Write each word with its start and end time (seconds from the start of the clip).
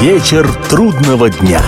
Вечер 0.00 0.50
трудного 0.70 1.28
дня. 1.28 1.62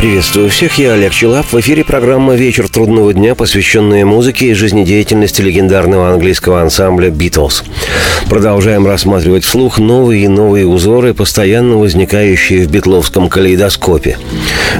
Приветствую 0.00 0.48
всех, 0.48 0.78
я 0.78 0.94
Олег 0.94 1.12
Челап. 1.12 1.52
В 1.52 1.60
эфире 1.60 1.84
программа 1.84 2.34
«Вечер 2.34 2.70
трудного 2.70 3.12
дня», 3.12 3.34
посвященная 3.34 4.06
музыке 4.06 4.46
и 4.46 4.54
жизнедеятельности 4.54 5.42
легендарного 5.42 6.10
английского 6.10 6.62
ансамбля 6.62 7.10
«Битлз». 7.10 7.64
Продолжаем 8.30 8.86
рассматривать 8.86 9.44
вслух 9.44 9.78
новые 9.78 10.24
и 10.24 10.28
новые 10.28 10.66
узоры, 10.66 11.12
постоянно 11.12 11.76
возникающие 11.76 12.66
в 12.66 12.70
битловском 12.70 13.28
калейдоскопе. 13.28 14.16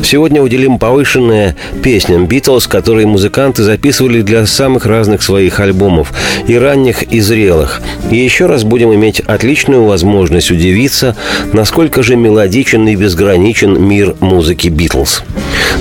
Сегодня 0.02 0.40
уделим 0.40 0.78
повышенное 0.78 1.54
песням 1.82 2.26
«Битлз», 2.26 2.66
которые 2.66 3.06
музыканты 3.06 3.62
записывали 3.62 4.22
для 4.22 4.46
самых 4.46 4.86
разных 4.86 5.22
своих 5.22 5.60
альбомов, 5.60 6.14
и 6.46 6.54
ранних, 6.56 7.02
и 7.02 7.20
зрелых. 7.20 7.82
И 8.10 8.16
еще 8.16 8.46
раз 8.46 8.64
будем 8.64 8.94
иметь 8.94 9.20
отличную 9.20 9.84
возможность 9.84 10.50
удивиться, 10.50 11.14
насколько 11.52 12.02
же 12.02 12.16
мелодичен 12.16 12.88
и 12.88 12.96
безграничен 12.96 13.78
мир 13.82 14.14
музыки 14.20 14.68
«Битлз». 14.68 15.09
Beatles. 15.10 15.22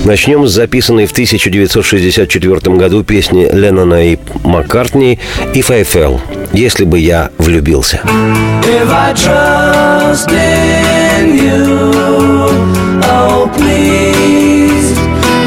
Начнем 0.04 0.46
с 0.46 0.52
записанной 0.52 1.06
в 1.06 1.12
1964 1.12 2.76
году 2.76 3.04
песни 3.04 3.48
Леннона 3.50 4.12
и 4.12 4.18
Маккартни 4.44 5.18
«If 5.54 5.72
I 5.72 5.82
Fell» 5.82 6.20
«Если 6.52 6.84
бы 6.84 6.98
я 6.98 7.30
влюбился». 7.38 8.00
If 8.62 8.90
I 8.90 9.12
trust 9.14 10.30
in 10.30 11.36
you, 11.36 11.90
oh 13.02 13.50
please, 13.56 14.96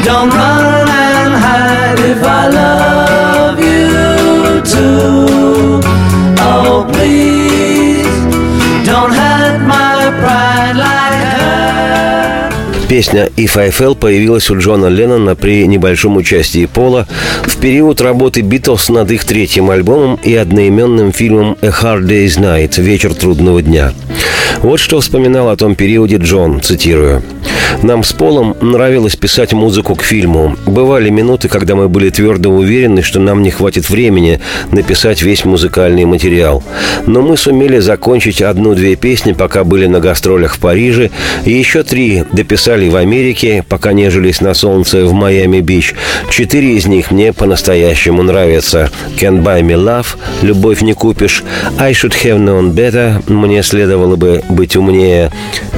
don't 0.04 0.30
run 0.30 0.83
Песня 12.94 13.28
«If 13.36 13.58
I 13.58 13.70
Fell» 13.70 13.96
появилась 13.96 14.48
у 14.50 14.56
Джона 14.56 14.86
Леннона 14.86 15.34
при 15.34 15.66
небольшом 15.66 16.16
участии 16.16 16.66
Пола 16.66 17.08
в 17.42 17.56
период 17.56 18.00
работы 18.00 18.40
«Битлз» 18.40 18.88
над 18.88 19.10
их 19.10 19.24
третьим 19.24 19.70
альбомом 19.70 20.16
и 20.22 20.32
одноименным 20.36 21.10
фильмом 21.10 21.56
«A 21.60 21.70
Hard 21.70 22.04
Day's 22.04 22.38
Night» 22.38 22.80
«Вечер 22.80 23.12
трудного 23.12 23.62
дня». 23.62 23.92
Вот 24.62 24.78
что 24.78 25.00
вспоминал 25.00 25.48
о 25.48 25.56
том 25.56 25.74
периоде 25.74 26.18
Джон, 26.18 26.60
цитирую. 26.60 27.24
Нам 27.82 28.02
с 28.02 28.12
Полом 28.12 28.56
нравилось 28.60 29.16
писать 29.16 29.52
музыку 29.52 29.94
к 29.94 30.02
фильму. 30.02 30.56
Бывали 30.64 31.10
минуты, 31.10 31.48
когда 31.48 31.74
мы 31.74 31.88
были 31.88 32.08
твердо 32.10 32.50
уверены, 32.50 33.02
что 33.02 33.20
нам 33.20 33.42
не 33.42 33.50
хватит 33.50 33.90
времени 33.90 34.40
написать 34.70 35.22
весь 35.22 35.44
музыкальный 35.44 36.04
материал. 36.04 36.62
Но 37.06 37.20
мы 37.20 37.36
сумели 37.36 37.80
закончить 37.80 38.40
одну-две 38.40 38.96
песни, 38.96 39.32
пока 39.32 39.64
были 39.64 39.86
на 39.86 40.00
гастролях 40.00 40.54
в 40.54 40.60
Париже, 40.60 41.10
и 41.44 41.50
еще 41.50 41.82
три 41.82 42.24
дописали 42.32 42.83
в 42.88 42.96
Америке, 42.96 43.64
пока 43.68 43.92
нежились 43.92 44.40
на 44.40 44.54
солнце 44.54 45.04
в 45.04 45.12
Майами-Бич. 45.12 45.94
Четыре 46.30 46.76
из 46.76 46.86
них 46.86 47.10
мне 47.10 47.32
по-настоящему 47.32 48.22
нравятся. 48.22 48.90
«Can't 49.18 49.42
Buy 49.42 49.62
Me 49.62 49.74
Love», 49.74 50.06
«Любовь 50.42 50.82
не 50.82 50.94
купишь», 50.94 51.42
«I 51.78 51.92
Should 51.92 52.14
Have 52.24 52.38
Known 52.38 52.72
Better», 52.74 53.22
«Мне 53.32 53.62
следовало 53.62 54.16
бы 54.16 54.42
быть 54.48 54.76
умнее», 54.76 55.30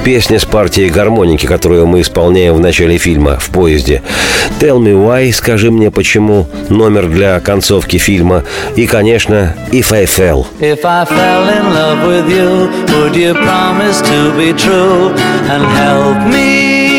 песня 0.07 0.39
с 0.39 0.45
партией 0.45 0.89
гармоники, 0.89 1.45
которую 1.45 1.85
мы 1.85 1.99
исполняем 1.99 2.53
в 2.53 2.61
начале 2.61 2.97
фильма 2.97 3.37
в 3.39 3.49
поезде. 3.49 4.01
Tell 4.61 4.79
Me 4.79 4.93
Why, 4.93 5.33
скажи 5.33 5.69
мне 5.69 5.91
почему, 5.91 6.47
номер 6.69 7.07
для 7.07 7.41
концовки 7.41 7.97
фильма. 7.97 8.45
И, 8.77 8.87
конечно, 8.87 9.53
If 9.71 9.93
I 9.93 10.05
Fell. 10.05 10.45
If 10.61 10.85
I 10.85 11.03
fell 11.05 11.49
in 11.49 11.73
love 11.73 12.07
with 12.07 12.29
you, 12.29 12.69
would 12.95 13.15
you 13.17 13.33
promise 13.33 14.01
to 14.01 14.31
be 14.37 14.53
true 14.53 15.13
and 15.49 15.65
help 15.75 16.25
me 16.33 16.96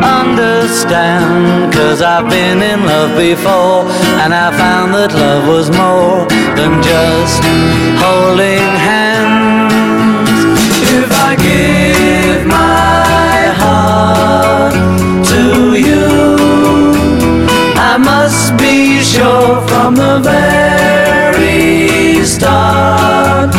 understand? 0.00 1.72
Cause 1.72 2.00
I've 2.02 2.28
been 2.30 2.62
in 2.62 2.86
love 2.86 3.16
before 3.16 3.84
and 4.22 4.32
I 4.32 4.50
found 4.56 4.94
that 4.94 5.12
love 5.12 5.46
was 5.48 5.68
more 5.70 6.26
than 6.56 6.80
just 6.82 7.42
holding 8.04 8.68
hands. 8.88 9.72
If 10.98 11.10
I 11.28 11.30
give 11.36 12.46
my 12.46 13.52
heart 13.62 14.74
to 15.32 15.42
you. 15.88 16.06
I 17.90 17.96
must 17.98 18.56
be 18.56 19.02
sure 19.02 19.60
from 19.68 19.94
the 19.94 20.18
very 20.20 22.24
start 22.24 23.52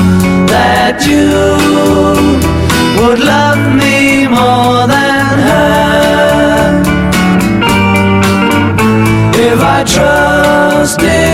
that 0.54 0.98
you 1.12 1.30
would 3.00 3.20
love 3.20 3.62
me 3.82 4.28
more 4.28 4.88
than 4.88 5.40
her. 5.50 5.93
Trust 9.86 11.02
in 11.02 11.33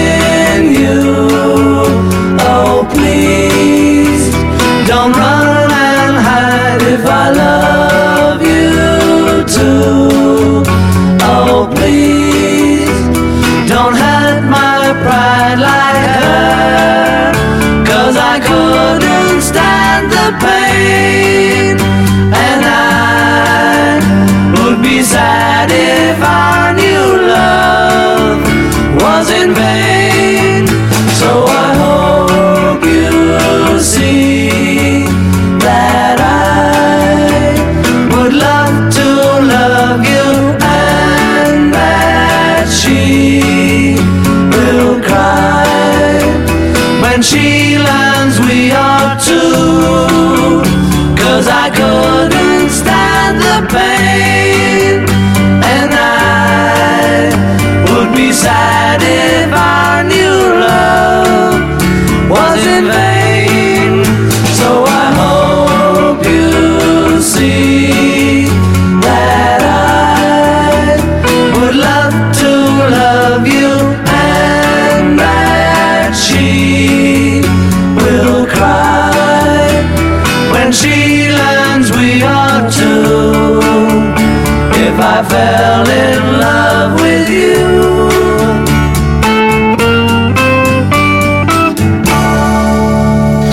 fell 85.29 85.88
in 85.90 86.28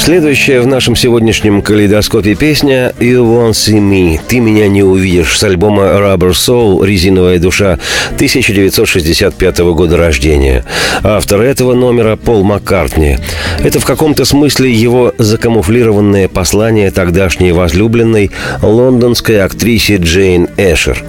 Следующая 0.06 0.60
в 0.60 0.68
нашем 0.68 0.94
сегодняшнем 0.94 1.62
калейдоскопе 1.62 2.36
песня 2.36 2.94
«You 3.00 3.24
Won't 3.24 3.54
See 3.54 3.80
Me» 3.80 4.20
«Ты 4.24 4.38
меня 4.38 4.68
не 4.68 4.84
увидишь» 4.84 5.36
с 5.36 5.42
альбома 5.42 5.82
«Rubber 5.82 6.30
Soul» 6.30 6.86
«Резиновая 6.86 7.40
душа» 7.40 7.80
1965 8.14 9.58
года 9.58 9.96
рождения. 9.96 10.64
Автор 11.02 11.40
этого 11.40 11.74
номера– 11.74 12.14
Пол 12.24 12.44
Маккартни. 12.44 13.18
Это 13.64 13.80
в 13.80 13.84
каком-то 13.84 14.24
смысле 14.24 14.72
его 14.72 15.12
закамуфлированное 15.18 16.28
послание 16.28 16.92
тогдашней 16.92 17.50
возлюбленной 17.50 18.30
лондонской 18.62 19.40
актрисе 19.40 19.96
Джейн 19.96 20.46
Эшер. 20.56 21.02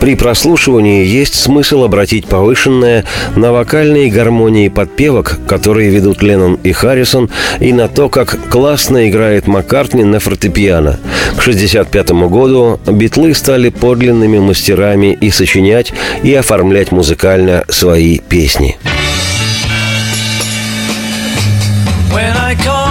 При 0.00 0.16
прослушивании 0.16 1.06
есть 1.06 1.34
смысл 1.34 1.84
обратить 1.84 2.26
повышенное 2.26 3.06
на 3.36 3.52
вокальные 3.52 4.10
гармонии 4.10 4.68
подпевок, 4.68 5.38
которые 5.48 5.88
ведут 5.88 6.22
Леннон 6.22 6.58
и 6.62 6.72
Харрисон, 6.72 7.30
и 7.58 7.72
на 7.72 7.88
то, 7.88 8.10
как 8.10 8.33
классно 8.50 9.08
играет 9.08 9.46
Маккартни 9.46 10.04
на 10.04 10.20
фортепиано. 10.20 10.98
К 11.36 11.40
1965 11.40 12.10
году 12.28 12.80
битлы 12.86 13.34
стали 13.34 13.68
подлинными 13.68 14.38
мастерами 14.38 15.16
и 15.20 15.30
сочинять, 15.30 15.92
и 16.22 16.34
оформлять 16.34 16.92
музыкально 16.92 17.64
свои 17.68 18.18
песни. 18.18 18.76
When 22.12 22.36
I 22.36 22.54
call 22.54 22.83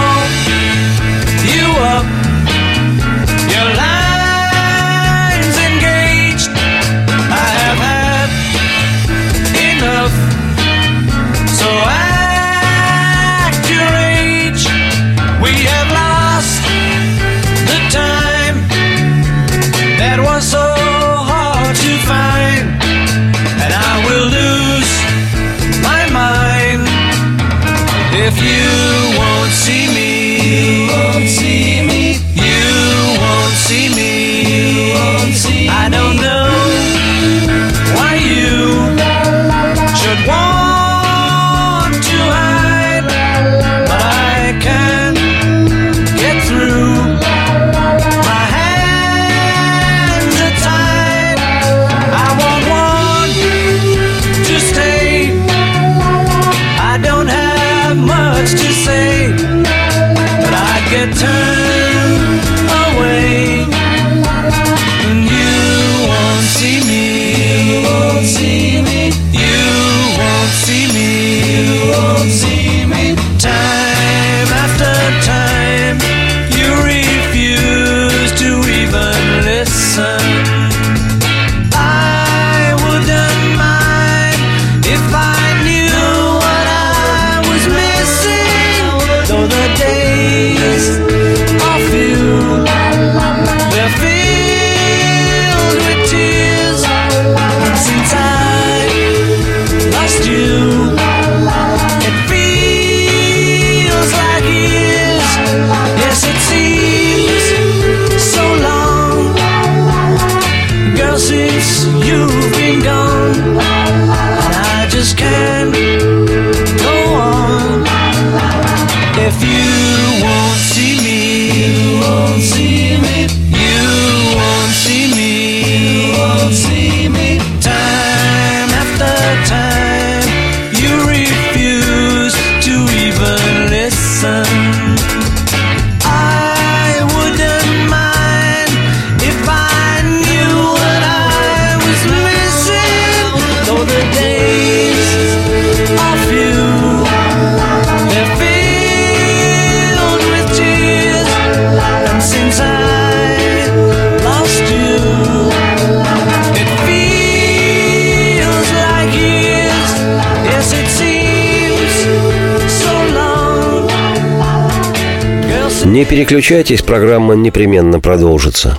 Переключайтесь, 166.08 166.82
программа 166.82 167.34
непременно 167.34 167.98
продолжится. 167.98 168.78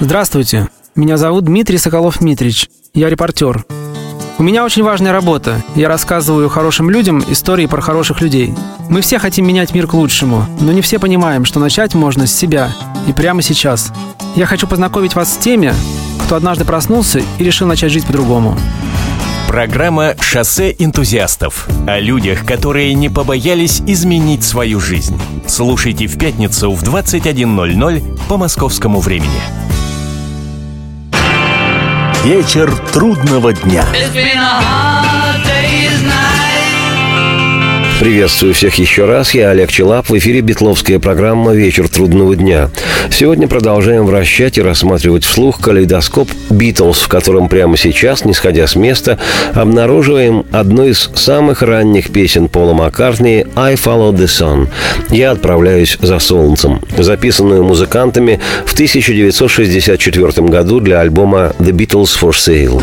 Здравствуйте, 0.00 0.68
меня 0.94 1.16
зовут 1.16 1.44
Дмитрий 1.44 1.78
Соколов-Митрич, 1.78 2.68
я 2.94 3.08
репортер. 3.10 3.64
У 4.38 4.42
меня 4.42 4.64
очень 4.64 4.82
важная 4.82 5.12
работа. 5.12 5.62
Я 5.74 5.88
рассказываю 5.88 6.50
хорошим 6.50 6.90
людям 6.90 7.24
истории 7.26 7.66
про 7.66 7.80
хороших 7.80 8.20
людей. 8.20 8.54
Мы 8.90 9.00
все 9.00 9.18
хотим 9.18 9.46
менять 9.46 9.72
мир 9.72 9.86
к 9.86 9.94
лучшему, 9.94 10.46
но 10.60 10.72
не 10.72 10.82
все 10.82 10.98
понимаем, 10.98 11.44
что 11.46 11.58
начать 11.58 11.94
можно 11.94 12.26
с 12.26 12.34
себя 12.34 12.70
и 13.06 13.12
прямо 13.12 13.40
сейчас. 13.40 13.92
Я 14.34 14.44
хочу 14.44 14.66
познакомить 14.66 15.14
вас 15.14 15.32
с 15.32 15.38
теми, 15.38 15.72
кто 16.26 16.36
однажды 16.36 16.64
проснулся 16.66 17.22
и 17.38 17.44
решил 17.44 17.66
начать 17.66 17.92
жить 17.92 18.06
по-другому. 18.06 18.58
Программа 19.56 20.14
«Шоссе 20.20 20.76
энтузиастов» 20.78 21.66
о 21.88 21.98
людях, 21.98 22.44
которые 22.44 22.92
не 22.92 23.08
побоялись 23.08 23.80
изменить 23.86 24.44
свою 24.44 24.80
жизнь. 24.80 25.18
Слушайте 25.48 26.06
в 26.06 26.18
пятницу 26.18 26.72
в 26.72 26.82
21.00 26.82 28.20
по 28.28 28.36
московскому 28.36 29.00
времени. 29.00 29.40
Вечер 32.22 32.70
трудного 32.92 33.54
дня. 33.54 33.86
Приветствую 37.98 38.52
всех 38.52 38.74
еще 38.74 39.06
раз. 39.06 39.32
Я 39.32 39.50
Олег 39.50 39.70
Челап. 39.70 40.10
В 40.10 40.18
эфире 40.18 40.42
Бетловская 40.42 40.98
программа 40.98 41.54
«Вечер 41.54 41.88
трудного 41.88 42.36
дня». 42.36 42.68
Сегодня 43.10 43.48
продолжаем 43.48 44.04
вращать 44.04 44.58
и 44.58 44.62
рассматривать 44.62 45.24
вслух 45.24 45.58
калейдоскоп 45.60 46.28
«Битлз», 46.50 47.00
в 47.00 47.08
котором 47.08 47.48
прямо 47.48 47.78
сейчас, 47.78 48.26
не 48.26 48.34
сходя 48.34 48.66
с 48.66 48.76
места, 48.76 49.18
обнаруживаем 49.54 50.44
одну 50.52 50.84
из 50.84 51.10
самых 51.14 51.62
ранних 51.62 52.10
песен 52.12 52.48
Пола 52.48 52.74
Маккартни 52.74 53.46
«I 53.56 53.74
Follow 53.76 54.12
the 54.12 54.26
Sun» 54.26 54.68
«Я 55.08 55.30
отправляюсь 55.30 55.96
за 55.98 56.18
солнцем», 56.18 56.82
записанную 56.98 57.64
музыкантами 57.64 58.40
в 58.66 58.74
1964 58.74 60.46
году 60.48 60.80
для 60.80 61.00
альбома 61.00 61.54
«The 61.58 61.70
Beatles 61.70 62.10
for 62.20 62.32
Sale». 62.32 62.82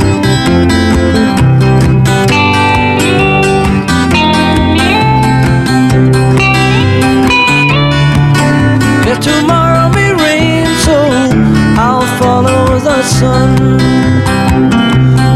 sun. 13.03 13.79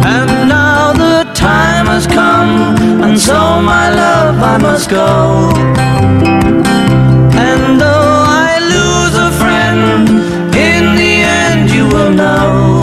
And 0.06 0.50
now 0.50 0.94
the 0.94 1.24
time 1.34 1.88
has 1.88 2.06
come, 2.08 2.76
and 3.04 3.20
so 3.20 3.62
my 3.62 3.90
love 3.90 4.36
I 4.42 4.58
must 4.58 4.90
go. 4.90 5.52
And 7.48 7.80
though 7.82 8.24
I 8.46 8.60
lose 8.76 9.16
a 9.28 9.32
friend, 9.42 10.10
in 10.56 10.96
the 10.96 11.14
end 11.44 11.70
you 11.72 11.86
will 11.88 12.12
know. 12.12 12.82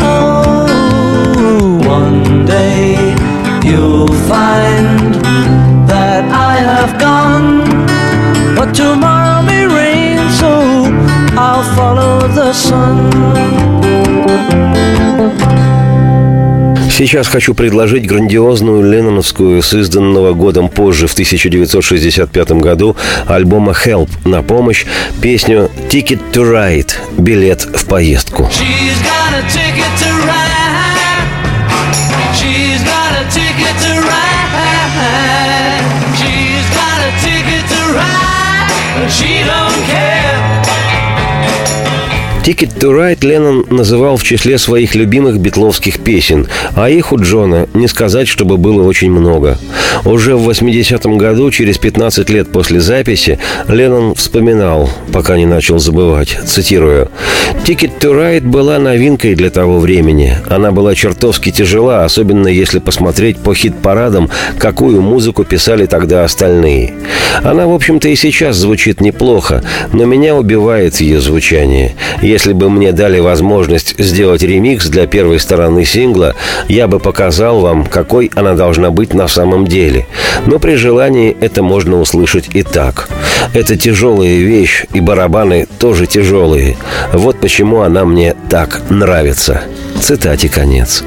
Oh, 0.00 1.80
one 1.86 2.46
day 2.46 3.14
you'll 3.62 4.14
find 4.32 5.14
that 5.86 6.24
I 6.30 6.54
have 6.70 6.98
gone, 6.98 7.64
but 8.56 8.74
tomorrow 8.74 9.42
may 9.42 9.66
rain, 9.66 10.18
so 10.40 10.50
I'll 11.36 11.64
follow 11.76 12.28
the 12.28 12.52
sun. 12.52 13.33
Сейчас 16.96 17.26
хочу 17.26 17.54
предложить 17.54 18.06
грандиозную 18.06 18.88
ленноновскую 18.88 19.62
с 19.62 19.74
изданного 19.74 20.32
годом 20.32 20.68
позже, 20.68 21.08
в 21.08 21.12
1965 21.14 22.52
году, 22.52 22.94
альбома 23.26 23.72
«Help» 23.72 24.08
на 24.24 24.44
помощь 24.44 24.84
песню 25.20 25.72
«Ticket 25.90 26.20
to 26.32 26.44
Ride»– 26.44 26.92
«Билет 27.18 27.62
в 27.62 27.86
поездку». 27.86 28.48
She 39.06 39.44
don't. 39.44 39.63
Ticket 42.44 42.78
to 42.78 42.90
Ride 42.90 43.26
Леннон 43.26 43.64
называл 43.70 44.18
в 44.18 44.22
числе 44.22 44.58
своих 44.58 44.94
любимых 44.94 45.38
битловских 45.38 46.00
песен, 46.00 46.46
а 46.74 46.90
их 46.90 47.10
у 47.10 47.18
Джона 47.18 47.68
не 47.72 47.88
сказать, 47.88 48.28
чтобы 48.28 48.58
было 48.58 48.86
очень 48.86 49.10
много. 49.10 49.56
Уже 50.04 50.36
в 50.36 50.50
80-м 50.50 51.16
году, 51.16 51.50
через 51.50 51.78
15 51.78 52.28
лет 52.28 52.52
после 52.52 52.80
записи, 52.80 53.38
Леннон 53.66 54.14
вспоминал, 54.14 54.90
пока 55.10 55.38
не 55.38 55.46
начал 55.46 55.78
забывать, 55.78 56.36
цитирую, 56.44 57.10
«Ticket 57.64 57.92
to 57.98 58.12
Ride 58.12 58.46
была 58.46 58.78
новинкой 58.78 59.36
для 59.36 59.48
того 59.48 59.78
времени. 59.78 60.36
Она 60.46 60.70
была 60.70 60.94
чертовски 60.94 61.50
тяжела, 61.50 62.04
особенно 62.04 62.48
если 62.48 62.78
посмотреть 62.78 63.38
по 63.38 63.54
хит-парадам, 63.54 64.28
какую 64.58 65.00
музыку 65.00 65.44
писали 65.44 65.86
тогда 65.86 66.24
остальные. 66.24 66.92
Она, 67.42 67.66
в 67.66 67.72
общем-то, 67.72 68.10
и 68.10 68.16
сейчас 68.16 68.56
звучит 68.56 69.00
неплохо, 69.00 69.64
но 69.94 70.04
меня 70.04 70.36
убивает 70.36 71.00
ее 71.00 71.22
звучание. 71.22 71.94
Если 72.34 72.52
бы 72.52 72.68
мне 72.68 72.90
дали 72.90 73.20
возможность 73.20 73.94
сделать 73.96 74.42
ремикс 74.42 74.88
для 74.88 75.06
первой 75.06 75.38
стороны 75.38 75.84
сингла, 75.84 76.34
я 76.66 76.88
бы 76.88 76.98
показал 76.98 77.60
вам, 77.60 77.86
какой 77.86 78.28
она 78.34 78.54
должна 78.54 78.90
быть 78.90 79.14
на 79.14 79.28
самом 79.28 79.68
деле. 79.68 80.08
Но 80.44 80.58
при 80.58 80.74
желании 80.74 81.36
это 81.40 81.62
можно 81.62 82.00
услышать 82.00 82.48
и 82.52 82.64
так. 82.64 83.08
Это 83.52 83.76
тяжелая 83.76 84.34
вещь, 84.38 84.84
и 84.92 84.98
барабаны 84.98 85.68
тоже 85.78 86.08
тяжелые. 86.08 86.76
Вот 87.12 87.38
почему 87.38 87.82
она 87.82 88.04
мне 88.04 88.34
так 88.50 88.82
нравится. 88.90 89.62
Цитате 90.00 90.48
конец. 90.48 91.04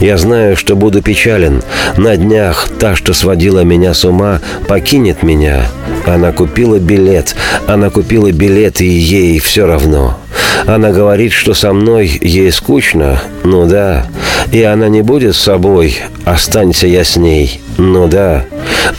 Я 0.00 0.18
знаю, 0.18 0.54
что 0.54 0.76
буду 0.76 1.00
печален. 1.00 1.62
На 1.96 2.14
днях 2.18 2.68
та, 2.78 2.94
что 2.94 3.14
сводила 3.14 3.60
меня 3.60 3.94
с 3.94 4.04
ума, 4.04 4.42
покинет 4.68 5.22
меня. 5.22 5.62
Она 6.04 6.32
купила 6.32 6.78
билет. 6.78 7.34
Она 7.66 7.88
купила 7.88 8.30
билет, 8.30 8.82
и 8.82 8.86
ей 8.86 9.38
все 9.38 9.66
равно. 9.66 10.18
Она 10.66 10.90
говорит, 10.90 11.32
что 11.32 11.54
со 11.54 11.72
мной 11.72 12.18
ей 12.22 12.50
скучно. 12.50 13.22
Ну 13.44 13.66
да. 13.66 14.06
И 14.52 14.62
она 14.62 14.88
не 14.88 15.02
будет 15.02 15.34
с 15.34 15.40
собой. 15.40 15.96
Останься 16.24 16.86
я 16.86 17.04
с 17.04 17.16
ней. 17.16 17.60
Ну 17.78 18.08
да. 18.08 18.44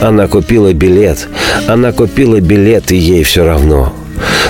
Она 0.00 0.28
купила 0.28 0.72
билет. 0.72 1.28
Она 1.66 1.92
купила 1.92 2.40
билет, 2.40 2.92
и 2.92 2.96
ей 2.96 3.24
все 3.24 3.44
равно. 3.44 3.92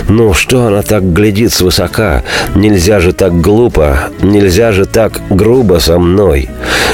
Ну, 0.08 0.32
что 0.32 0.66
она 0.66 0.82
так 0.82 1.12
глядит 1.12 1.52
свысока? 1.52 2.24
Нельзя 2.54 2.98
же 2.98 3.12
так 3.12 3.38
глупо, 3.40 4.10
нельзя 4.22 4.72
же 4.72 4.86
так 4.86 5.20
грубо 5.28 5.80
со 5.80 5.98
мной. 5.98 6.48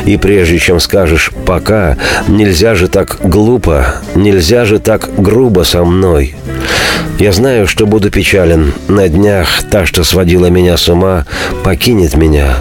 И 0.05 0.17
прежде 0.17 0.59
чем 0.59 0.81
скажешь 0.81 1.31
«пока», 1.47 1.97
нельзя 2.27 2.75
же 2.75 2.89
так 2.89 3.19
глупо, 3.23 3.87
нельзя 4.17 4.65
же 4.65 4.81
так 4.81 5.09
грубо 5.17 5.63
со 5.63 5.85
мной. 5.85 6.35
Я 7.25 7.33
знаю, 7.33 7.67
что 7.67 7.87
буду 7.87 8.11
печален. 8.11 8.75
На 8.87 9.09
днях 9.09 9.63
та, 9.71 9.87
что 9.87 10.05
сводила 10.05 10.49
меня 10.49 10.77
с 10.77 10.91
ума, 10.91 11.25
покинет 11.63 12.17
меня. 12.17 12.57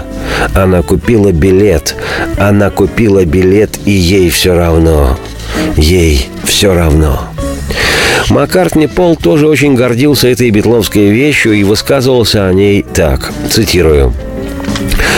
Она 0.56 0.82
купила 0.82 1.34
билет. 1.34 1.98
Она 2.38 2.70
купила 2.70 3.26
билет, 3.26 3.78
и 3.84 3.92
ей 3.92 4.30
все 4.30 4.56
равно. 4.56 5.20
Ей 5.76 6.30
все 6.46 6.74
равно. 6.74 7.28
Маккартни 8.30 8.88
Пол 8.88 9.18
тоже 9.18 9.50
очень 9.50 9.76
гордился 9.76 10.30
этой 10.30 10.50
битловской 10.50 11.10
вещью 11.10 11.52
и 11.52 11.66
высказывался 11.66 12.48
о 12.48 12.54
ней 12.54 12.84
так, 12.84 13.34
цитирую. 13.50 14.14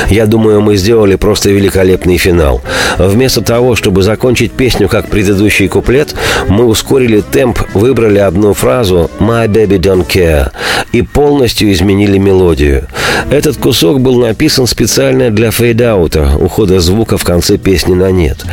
Я 0.10 0.26
думаю, 0.26 0.62
мы 0.62 0.76
сделали 0.78 1.16
просто 1.16 1.50
великолепный 1.50 2.18
финал. 2.18 2.62
Вместо 2.98 3.42
того, 3.42 3.76
чтобы 3.76 4.04
закончить 4.04 4.52
песню 4.52 4.88
как 4.88 5.10
предыдущий 5.10 5.68
куплет, 5.68 6.16
мы 6.48 6.66
ускорили 6.66 7.22
темп, 7.22 7.60
выбрали 7.74 8.20
одну 8.20 8.54
фразу 8.54 9.10
«My 9.20 9.48
baby 9.48 9.80
don't 9.80 10.08
care» 10.08 10.52
и 10.92 11.02
полностью 11.02 11.72
изменили 11.72 12.18
мелодию. 12.18 12.88
Этот 13.30 13.58
кусок 13.58 14.00
был 14.00 14.20
написан 14.20 14.68
специально 14.68 15.30
для 15.30 15.52
фейдаута, 15.52 16.32
ухода 16.40 16.80
звука 16.80 17.18
в 17.18 17.24
конце 17.24 17.58
песни 17.58 17.94
на 17.94 18.12
нет. 18.12 18.46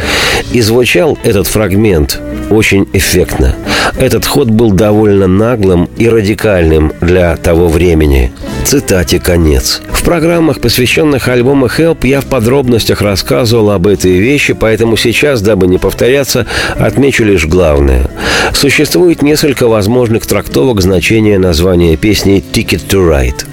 И 0.52 0.60
звучал 0.60 1.18
этот 1.22 1.46
фрагмент 1.46 2.20
очень 2.52 2.88
эффектно. 2.92 3.56
Этот 3.98 4.26
ход 4.26 4.48
был 4.48 4.72
довольно 4.72 5.26
наглым 5.26 5.88
и 5.96 6.08
радикальным 6.08 6.92
для 7.00 7.36
того 7.36 7.68
времени. 7.68 8.32
Цитате 8.64 9.18
конец. 9.18 9.82
В 9.90 10.04
программах, 10.04 10.60
посвященных 10.60 11.28
альбому 11.28 11.66
Help, 11.66 12.06
я 12.06 12.20
в 12.20 12.26
подробностях 12.26 13.02
рассказывал 13.02 13.70
об 13.70 13.86
этой 13.86 14.18
вещи, 14.18 14.52
поэтому 14.52 14.96
сейчас, 14.96 15.42
дабы 15.42 15.66
не 15.66 15.78
повторяться, 15.78 16.46
отмечу 16.76 17.24
лишь 17.24 17.46
главное. 17.46 18.10
Существует 18.52 19.22
несколько 19.22 19.68
возможных 19.68 20.26
трактовок 20.26 20.80
значения 20.80 21.38
названия 21.38 21.96
песни 21.96 22.42
«Ticket 22.52 22.88
to 22.88 23.08
Ride». 23.08 23.44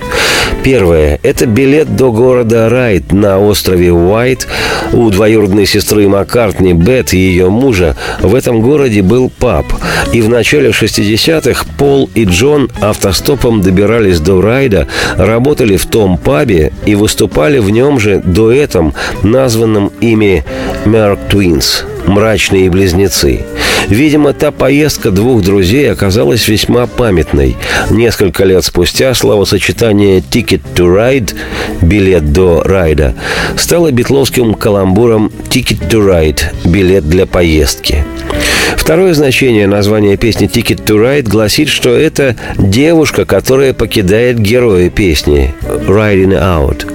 Первое– 0.63 1.19
это 1.23 1.45
билет 1.45 1.95
до 1.95 2.11
города 2.11 2.69
Райт 2.69 3.11
на 3.13 3.39
острове 3.39 3.93
Уайт. 3.93 4.47
У 4.91 5.09
двоюродной 5.09 5.65
сестры 5.65 6.07
Маккартни 6.07 6.73
Бет 6.73 7.13
и 7.13 7.17
ее 7.17 7.49
мужа 7.49 7.95
в 8.21 8.35
этом 8.35 8.61
городе 8.61 9.01
был 9.01 9.29
паб. 9.29 9.65
И 10.11 10.21
в 10.21 10.29
начале 10.29 10.69
60-х 10.69 11.65
Пол 11.77 12.09
и 12.13 12.25
Джон 12.25 12.69
автостопом 12.81 13.61
добирались 13.61 14.19
до 14.19 14.41
Райда, 14.41 14.87
работали 15.15 15.77
в 15.77 15.85
том 15.85 16.17
пабе 16.17 16.73
и 16.85 16.93
выступали 16.95 17.59
в 17.59 17.69
нем 17.69 17.99
же 17.99 18.21
дуэтом, 18.23 18.93
названным 19.23 19.91
ими 20.01 20.43
«Мерк 20.85 21.19
Twins» 21.29 21.85
мрачные 22.09 22.69
близнецы. 22.69 23.41
Видимо, 23.89 24.33
та 24.33 24.51
поездка 24.51 25.11
двух 25.11 25.41
друзей 25.41 25.91
оказалась 25.91 26.47
весьма 26.47 26.85
памятной. 26.85 27.57
Несколько 27.89 28.43
лет 28.43 28.63
спустя 28.63 29.13
словосочетание 29.13 30.19
«ticket 30.19 30.61
to 30.75 30.85
ride»– 30.85 31.35
«билет 31.81 32.31
до 32.31 32.61
райда» 32.63 33.15
стало 33.57 33.91
битловским 33.91 34.53
каламбуром 34.53 35.31
«ticket 35.49 35.89
to 35.89 36.07
ride»– 36.07 36.41
«билет 36.65 37.09
для 37.09 37.25
поездки». 37.25 38.05
Второе 38.77 39.13
значение 39.13 39.67
названия 39.67 40.17
песни 40.17 40.47
«Ticket 40.47 40.83
to 40.83 40.95
Ride» 40.95 41.27
гласит, 41.27 41.67
что 41.69 41.95
это 41.95 42.35
девушка, 42.57 43.25
которая 43.25 43.73
покидает 43.73 44.39
героя 44.39 44.89
песни 44.89 45.53
«Riding 45.63 46.33
Out». 46.33 46.91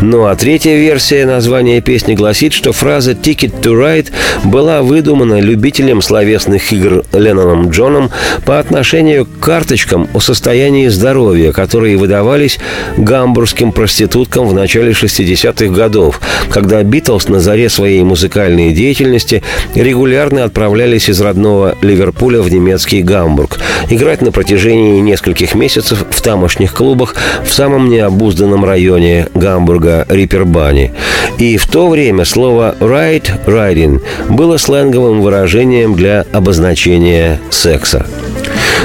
Ну 0.00 0.24
а 0.26 0.34
третья 0.34 0.76
версия 0.76 1.26
названия 1.26 1.80
песни 1.80 2.14
гласит, 2.14 2.52
что 2.52 2.72
фраза 2.72 3.12
«Ticket 3.12 3.60
to 3.60 3.74
Ride» 3.74 4.08
была 4.44 4.82
выдумана 4.82 5.40
любителем 5.40 6.00
словесных 6.20 6.70
игр 6.74 7.02
Ленноном 7.14 7.70
Джоном 7.70 8.10
по 8.44 8.58
отношению 8.58 9.24
к 9.24 9.40
карточкам 9.40 10.06
о 10.12 10.20
состоянии 10.20 10.88
здоровья, 10.88 11.50
которые 11.50 11.96
выдавались 11.96 12.58
гамбургским 12.98 13.72
проституткам 13.72 14.46
в 14.46 14.52
начале 14.52 14.90
60-х 14.92 15.74
годов, 15.74 16.20
когда 16.50 16.82
Битлз 16.82 17.28
на 17.28 17.40
заре 17.40 17.70
своей 17.70 18.02
музыкальной 18.02 18.72
деятельности 18.72 19.42
регулярно 19.74 20.44
отправлялись 20.44 21.08
из 21.08 21.18
родного 21.22 21.74
Ливерпуля 21.80 22.42
в 22.42 22.52
немецкий 22.52 23.00
Гамбург, 23.00 23.58
играть 23.88 24.20
на 24.20 24.30
протяжении 24.30 25.00
нескольких 25.00 25.54
месяцев 25.54 26.04
в 26.10 26.20
тамошних 26.20 26.74
клубах 26.74 27.14
в 27.46 27.50
самом 27.50 27.88
необузданном 27.88 28.62
районе 28.62 29.28
Гамбурга 29.34 30.04
Рипербани. 30.10 30.92
И 31.38 31.56
в 31.56 31.66
то 31.66 31.88
время 31.88 32.26
слово 32.26 32.76
«ride»– 32.80 33.30
«riding» 33.46 34.02
было 34.28 34.58
сленговым 34.58 35.22
выражением 35.22 35.94
для 35.94 36.09
обозначения 36.32 37.40
секса. 37.50 38.06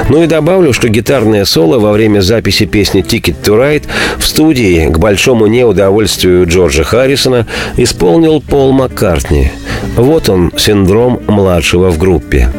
Ну 0.08 0.22
и 0.22 0.26
добавлю, 0.26 0.72
что 0.72 0.88
гитарное 0.88 1.44
соло 1.44 1.78
во 1.78 1.92
время 1.92 2.20
записи 2.20 2.66
песни 2.66 3.02
«Ticket 3.02 3.36
to 3.42 3.58
Ride» 3.58 3.84
в 4.18 4.26
студии 4.26 4.86
к 4.86 4.98
большому 4.98 5.46
неудовольствию 5.46 6.46
Джорджа 6.46 6.84
Харрисона 6.84 7.46
исполнил 7.76 8.40
Пол 8.40 8.72
Маккартни. 8.72 9.50
Вот 9.96 10.28
он, 10.28 10.52
синдром 10.56 11.20
младшего 11.26 11.90
в 11.90 11.98
группе. 11.98 12.50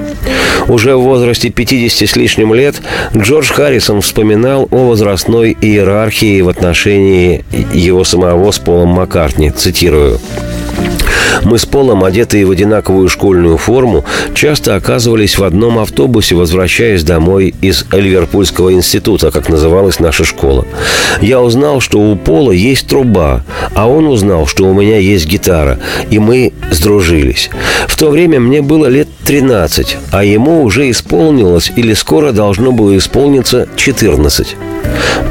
Уже 0.68 0.96
в 0.96 1.02
возрасте 1.02 1.50
50 1.50 2.10
с 2.10 2.16
лишним 2.16 2.54
лет 2.54 2.76
Джордж 3.16 3.52
Харрисон 3.52 4.02
вспоминал 4.02 4.68
о 4.72 4.90
возрастной 4.90 5.56
иерархии 5.62 6.42
в 6.42 6.50
отношении 6.50 7.46
его 7.74 8.04
самого 8.04 8.52
с 8.52 8.60
Полом 8.60 8.90
Маккартни. 8.90 9.52
Цитирую. 9.52 10.20
Мы 11.44 11.58
с 11.58 11.66
Полом, 11.66 12.04
одетые 12.04 12.46
в 12.46 12.52
одинаковую 12.52 13.10
школьную 13.10 13.58
форму, 13.58 14.04
часто 14.34 14.76
оказывались 14.76 15.38
в 15.38 15.44
одном 15.44 15.80
автобусе, 15.80 16.36
возвращаясь 16.36 17.04
домой 17.04 17.54
из 17.62 17.86
Ливерпульского 17.92 18.74
института, 18.74 19.32
как 19.32 19.50
называлась 19.50 20.00
наша 20.00 20.24
школа. 20.24 20.66
Я 21.22 21.42
узнал, 21.42 21.80
что 21.80 22.00
у 22.00 22.16
Пола 22.16 22.52
есть 22.52 22.88
труба, 22.88 23.44
а 23.76 23.88
он 23.88 24.08
узнал, 24.08 24.48
что 24.48 24.66
у 24.66 24.74
меня 24.74 24.98
есть 24.98 25.28
гитара, 25.28 25.80
и 26.10 26.20
мы 26.20 26.54
сдружились. 26.72 27.50
В 27.88 27.98
то 27.98 28.10
время 28.10 28.40
мне 28.40 28.62
было 28.62 28.88
лет 28.88 29.08
13, 29.26 29.98
а 30.12 30.24
ему 30.24 30.64
уже 30.64 30.90
исполнилось 30.90 31.72
или 31.76 31.94
скоро 31.94 32.32
должно 32.32 32.72
было 32.72 32.98
исполниться 32.98 33.68
14. 33.76 34.56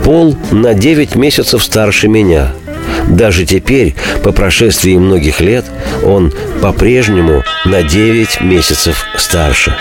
Пол 0.05 0.37
на 0.51 0.75
9 0.75 1.15
месяцев 1.17 1.63
старше 1.63 2.09
меня– 2.09 2.53
даже 3.09 3.47
теперь, 3.47 3.95
по 4.23 4.33
прошествии 4.33 4.97
многих 4.97 5.41
лет, 5.41 5.65
он 6.03 6.33
по-прежнему 6.61 7.45
на 7.65 7.83
9 7.83 8.41
месяцев 8.41 9.05
старше. 9.17 9.77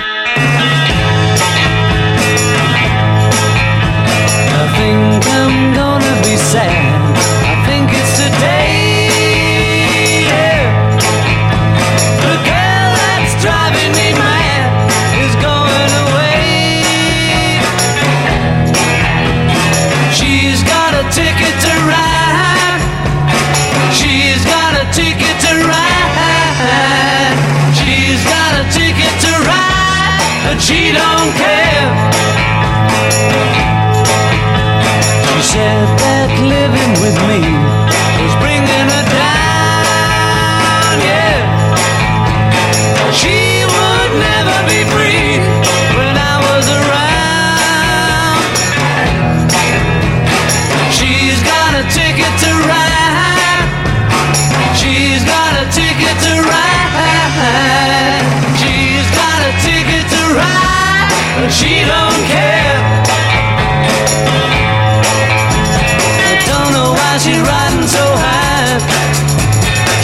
She 30.66 30.92
don't 30.92 31.15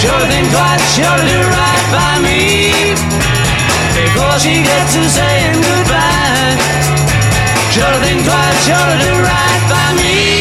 Sure 0.02 0.20
think 0.26 0.50
twice, 0.50 0.96
sure 0.96 1.16
to 1.16 1.26
do 1.30 1.40
right 1.46 1.86
by 1.94 2.18
me. 2.26 2.72
Before 3.94 4.40
she 4.40 4.64
gets 4.64 4.96
to 4.96 5.08
saying 5.08 5.62
goodbye. 5.62 6.58
Sure 7.70 7.98
think 8.02 8.26
twice, 8.26 8.66
sure 8.66 8.76
to 8.76 8.98
do 8.98 9.14
right 9.22 9.64
by 9.70 9.94
me. 10.02 10.41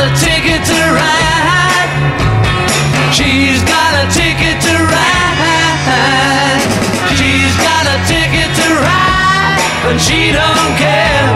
Got 0.00 0.08
a 0.08 0.16
ticket 0.16 0.64
to 0.64 0.80
ride. 0.96 1.90
She's 3.12 3.60
got 3.64 3.92
a 4.00 4.08
ticket 4.08 4.56
to 4.64 4.74
ride. 4.88 6.60
She's 7.20 7.54
got 7.60 7.84
a 7.84 7.98
ticket 8.08 8.48
to 8.48 8.68
ride, 8.80 9.60
but 9.84 9.98
she 10.00 10.32
don't 10.32 10.72
care. 10.80 11.28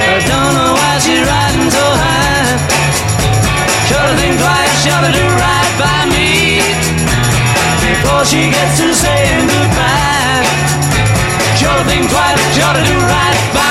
I 0.00 0.16
don't 0.24 0.52
know 0.56 0.72
why 0.80 0.96
she's 1.04 1.20
riding 1.20 1.70
so 1.76 1.86
high. 2.00 2.56
To 3.88 3.98
think 4.16 4.40
twice, 4.40 4.80
to 4.84 5.12
do 5.12 5.24
right 5.44 5.72
by 5.76 6.08
me. 6.08 6.64
Before 7.84 8.24
she 8.24 8.48
gets 8.48 8.80
to 8.80 8.94
saying 8.94 9.44
goodbye. 9.44 10.48
To 11.60 11.70
think 11.84 12.08
twice, 12.08 12.40
to 12.56 12.82
do 12.88 12.96
right 12.96 13.40
by 13.52 13.67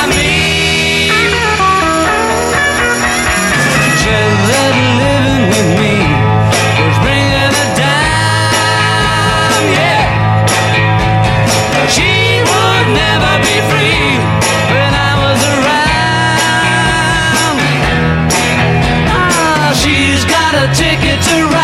a 20.57 20.73
ticket 20.73 21.21
to 21.21 21.45
ride. 21.45 21.56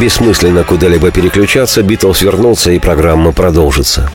Бессмысленно 0.00 0.62
куда-либо 0.62 1.10
переключаться, 1.10 1.82
Битлз 1.82 2.22
вернулся 2.22 2.70
и 2.70 2.78
программа 2.78 3.32
продолжится. 3.32 4.12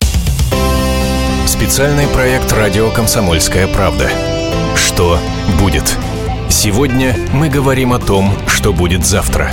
Специальный 1.46 2.08
проект 2.08 2.54
«Радио 2.54 2.90
Комсомольская 2.90 3.68
правда». 3.68 4.10
Что 4.76 5.20
будет? 5.60 5.98
Сегодня 6.50 7.18
мы 7.34 7.50
говорим 7.50 7.92
о 7.92 8.00
том, 8.00 8.34
что 8.48 8.72
будет 8.72 9.06
завтра. 9.06 9.52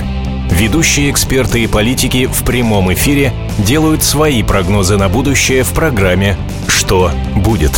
Ведущие 0.49 1.11
эксперты 1.11 1.63
и 1.63 1.67
политики 1.67 2.27
в 2.27 2.45
прямом 2.45 2.93
эфире 2.93 3.33
делают 3.57 4.01
свои 4.01 4.41
прогнозы 4.41 4.95
на 4.95 5.09
будущее 5.09 5.63
в 5.63 5.73
программе 5.73 6.37
«Что 6.69 7.11
будет?». 7.35 7.73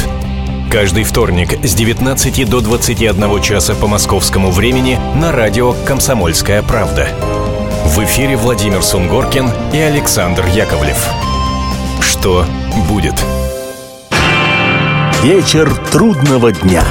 Каждый 0.72 1.06
вторник 1.06 1.58
с 1.66 1.74
19 1.74 2.48
до 2.48 2.62
21 2.62 3.42
часа 3.42 3.74
по 3.74 3.88
московскому 3.88 4.52
времени 4.52 5.00
на 5.16 5.32
радио 5.32 5.74
«Комсомольская 5.86 6.62
правда». 6.62 7.10
В 7.86 8.04
эфире 8.06 8.38
Владимир 8.38 8.82
Сунгоркин 8.82 9.52
и 9.72 9.78
Александр 9.78 10.46
Яковлев. 10.48 10.98
Что 12.02 12.46
будет? 12.88 13.13
Вечер 15.22 15.72
трудного 15.91 16.52
дня. 16.52 16.84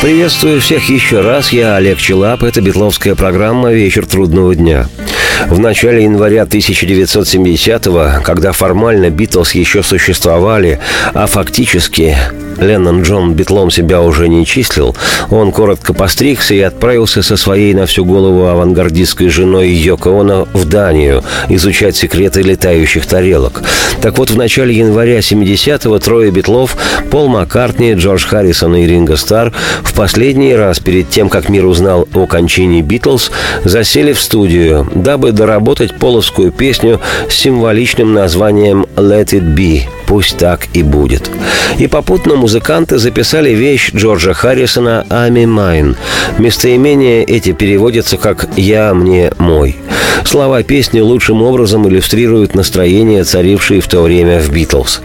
Приветствую 0.00 0.60
всех 0.60 0.88
еще 0.88 1.20
раз, 1.20 1.52
я 1.52 1.76
Олег 1.76 1.98
Челап, 1.98 2.42
это 2.42 2.60
битловская 2.60 3.14
программа 3.14 3.72
«Вечер 3.72 4.06
трудного 4.06 4.54
дня». 4.54 4.88
В 5.48 5.58
начале 5.58 6.04
января 6.04 6.42
1970-го, 6.42 8.22
когда 8.22 8.52
формально 8.52 9.10
Битлз 9.10 9.52
еще 9.54 9.82
существовали, 9.82 10.78
а 11.14 11.26
фактически 11.26 12.16
Леннон 12.58 13.02
Джон 13.02 13.34
Битлом 13.34 13.70
себя 13.70 14.00
уже 14.00 14.28
не 14.28 14.46
числил, 14.46 14.96
он 15.30 15.52
коротко 15.52 15.94
постригся 15.94 16.54
и 16.54 16.60
отправился 16.60 17.22
со 17.22 17.36
своей 17.36 17.74
на 17.74 17.86
всю 17.86 18.04
голову 18.04 18.46
авангардистской 18.46 19.28
женой 19.28 19.70
Йоко 19.70 20.20
Оно 20.20 20.46
в 20.52 20.64
Данию 20.64 21.24
изучать 21.48 21.96
секреты 21.96 22.42
летающих 22.42 23.06
тарелок. 23.06 23.62
Так 24.00 24.18
вот, 24.18 24.30
в 24.30 24.36
начале 24.36 24.76
января 24.76 25.18
70-го 25.18 25.98
трое 25.98 26.30
Битлов, 26.30 26.76
Пол 27.10 27.28
Маккартни, 27.28 27.94
Джордж 27.94 28.26
Харрисон 28.26 28.76
и 28.76 28.86
Ринго 28.86 29.16
Стар, 29.16 29.52
в 29.82 29.94
последний 29.94 30.54
раз 30.54 30.80
перед 30.80 31.08
тем, 31.10 31.28
как 31.28 31.48
мир 31.48 31.66
узнал 31.66 32.08
о 32.14 32.26
кончине 32.26 32.82
Битлз, 32.82 33.30
засели 33.64 34.12
в 34.12 34.20
студию, 34.20 34.88
дабы 34.94 35.31
доработать 35.32 35.98
половскую 35.98 36.52
песню 36.52 37.00
с 37.28 37.34
символичным 37.34 38.12
названием 38.12 38.86
«Let 38.96 39.30
it 39.32 39.54
be» 39.54 39.82
пусть 40.12 40.36
так 40.36 40.68
и 40.74 40.82
будет. 40.82 41.30
И 41.78 41.86
попутно 41.86 42.36
музыканты 42.36 42.98
записали 42.98 43.50
вещь 43.50 43.92
Джорджа 43.94 44.34
Харрисона 44.34 45.06
«Ами 45.08 45.46
Майн». 45.46 45.96
Местоимения 46.36 47.22
эти 47.22 47.52
переводятся 47.52 48.18
как 48.18 48.46
«Я 48.56 48.92
мне 48.92 49.32
мой». 49.38 49.76
Слова 50.26 50.62
песни 50.62 51.00
лучшим 51.00 51.42
образом 51.42 51.88
иллюстрируют 51.88 52.54
настроение, 52.54 53.24
царившее 53.24 53.80
в 53.80 53.88
то 53.88 54.02
время 54.02 54.38
в 54.38 54.50
«Битлз». 54.50 55.00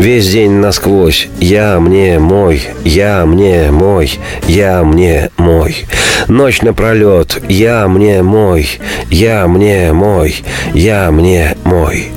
Весь 0.00 0.30
день 0.30 0.52
насквозь. 0.52 1.28
Я 1.40 1.78
мне 1.78 2.18
мой, 2.18 2.62
я 2.84 3.26
мне 3.26 3.70
мой, 3.70 4.18
я 4.48 4.82
мне 4.82 5.30
мой. 5.36 5.84
Ночь 6.26 6.62
напролет. 6.62 7.42
Я 7.50 7.86
мне 7.86 8.22
мой, 8.22 8.66
я 9.10 9.46
мне 9.46 9.92
мой, 9.92 10.42
я 10.72 11.10
мне 11.10 11.54
мой. 11.64 12.12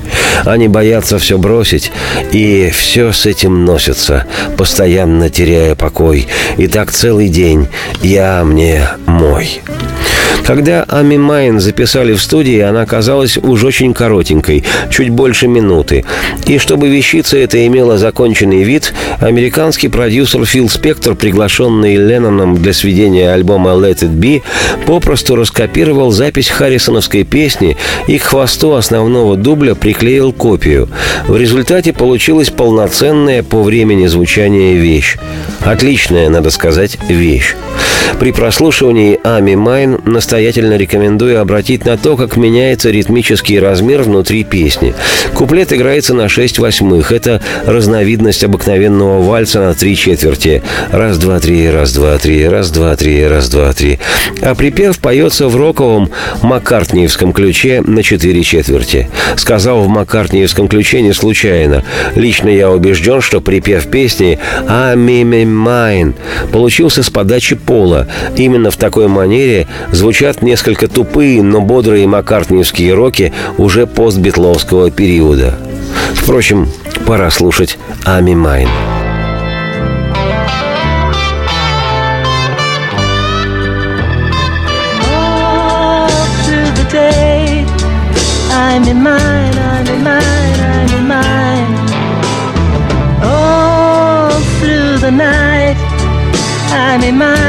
Они 0.46 0.66
боятся 0.66 1.18
все 1.18 1.36
бросить, 1.36 1.92
и 2.32 2.72
все 2.74 3.12
с 3.12 3.26
этим 3.26 3.66
носятся, 3.66 4.24
постоянно 4.56 5.28
теряя 5.28 5.74
покой. 5.74 6.26
И 6.56 6.68
так 6.68 6.90
целый 6.90 7.28
день. 7.28 7.68
Я 8.00 8.44
мне 8.44 8.88
мой. 9.04 9.60
Когда 10.44 10.84
Ами 10.88 11.16
Майн 11.16 11.58
записали 11.58 12.12
в 12.12 12.20
студии, 12.20 12.60
она 12.60 12.82
оказалась 12.82 13.38
уж 13.38 13.64
очень 13.64 13.94
коротенькой, 13.94 14.62
чуть 14.90 15.08
больше 15.08 15.48
минуты. 15.48 16.04
И 16.46 16.58
чтобы 16.58 16.88
вещица 16.88 17.38
эта 17.38 17.66
имела 17.66 17.96
законченный 17.96 18.62
вид, 18.62 18.92
американский 19.20 19.88
продюсер 19.88 20.44
Фил 20.44 20.68
Спектор, 20.68 21.14
приглашенный 21.14 21.96
Ленноном 21.96 22.56
для 22.56 22.74
сведения 22.74 23.32
альбома 23.32 23.70
«Let 23.70 24.00
It 24.00 24.12
Be», 24.12 24.42
попросту 24.84 25.34
раскопировал 25.34 26.10
запись 26.10 26.50
харрисоновской 26.50 27.24
песни 27.24 27.78
и 28.06 28.18
к 28.18 28.24
хвосту 28.24 28.74
основного 28.74 29.36
дубля 29.36 29.74
приклеил 29.74 30.32
копию. 30.32 30.90
В 31.26 31.38
результате 31.38 31.94
получилась 31.94 32.50
полноценная 32.50 33.42
по 33.42 33.62
времени 33.62 34.06
звучания 34.06 34.74
вещь. 34.74 35.16
Отличная, 35.60 36.28
надо 36.28 36.50
сказать, 36.50 36.98
вещь. 37.08 37.54
При 38.20 38.32
прослушивании 38.32 39.18
Ами 39.24 39.54
Майн 39.54 40.00
настоятельно 40.34 40.76
рекомендую 40.76 41.40
обратить 41.40 41.84
на 41.84 41.96
то, 41.96 42.16
как 42.16 42.36
меняется 42.36 42.90
ритмический 42.90 43.60
размер 43.60 44.02
внутри 44.02 44.42
песни. 44.42 44.92
Куплет 45.32 45.72
играется 45.72 46.12
на 46.12 46.28
6 46.28 46.58
восьмых. 46.58 47.12
Это 47.12 47.40
разновидность 47.66 48.42
обыкновенного 48.42 49.22
вальса 49.22 49.60
на 49.60 49.74
три 49.74 49.94
четверти. 49.94 50.64
Раз, 50.90 51.18
два, 51.18 51.38
три, 51.38 51.70
раз, 51.70 51.92
два, 51.92 52.18
три, 52.18 52.48
раз, 52.48 52.72
два, 52.72 52.96
три, 52.96 53.24
раз, 53.24 53.48
два, 53.48 53.72
три. 53.72 54.00
А 54.42 54.56
припев 54.56 54.98
поется 54.98 55.46
в 55.46 55.54
роковом 55.56 56.10
маккартниевском 56.42 57.32
ключе 57.32 57.80
на 57.86 58.02
четыре 58.02 58.42
четверти. 58.42 59.08
Сказал 59.36 59.82
в 59.84 59.88
маккартниевском 59.88 60.66
ключе 60.66 61.00
не 61.00 61.12
случайно. 61.12 61.84
Лично 62.16 62.48
я 62.48 62.72
убежден, 62.72 63.20
что 63.20 63.40
припев 63.40 63.86
песни 63.86 64.40
«I 64.66 65.13
Me 65.13 65.44
Mine» 65.44 66.16
получился 66.50 67.04
с 67.04 67.10
подачи 67.10 67.54
Пола. 67.54 68.08
Именно 68.36 68.72
в 68.72 68.76
такой 68.76 69.06
манере 69.06 69.68
звучат 70.24 70.42
несколько 70.42 70.88
тупые, 70.88 71.42
но 71.42 71.60
бодрые 71.60 72.06
маккартниевские 72.06 72.94
роки 72.94 73.32
уже 73.58 73.86
постбитловского 73.86 74.90
периода. 74.90 75.54
Впрочем, 76.14 76.66
пора 77.06 77.30
слушать 77.30 77.78
I 78.06 78.15
Me 78.15 78.34
Mine. 78.34 78.68
I'm 88.56 88.82
in 88.88 89.02
mine, 89.02 89.54
I'm 89.70 89.86
in 89.88 90.02
mine, 90.02 90.60
I'm 90.72 90.90
in 90.98 91.06
mine. 91.06 91.74
All 93.22 94.30
through 94.58 94.98
the 94.98 95.10
night. 95.10 95.76
I'm 96.72 97.02
in 97.02 97.18
mine, 97.18 97.43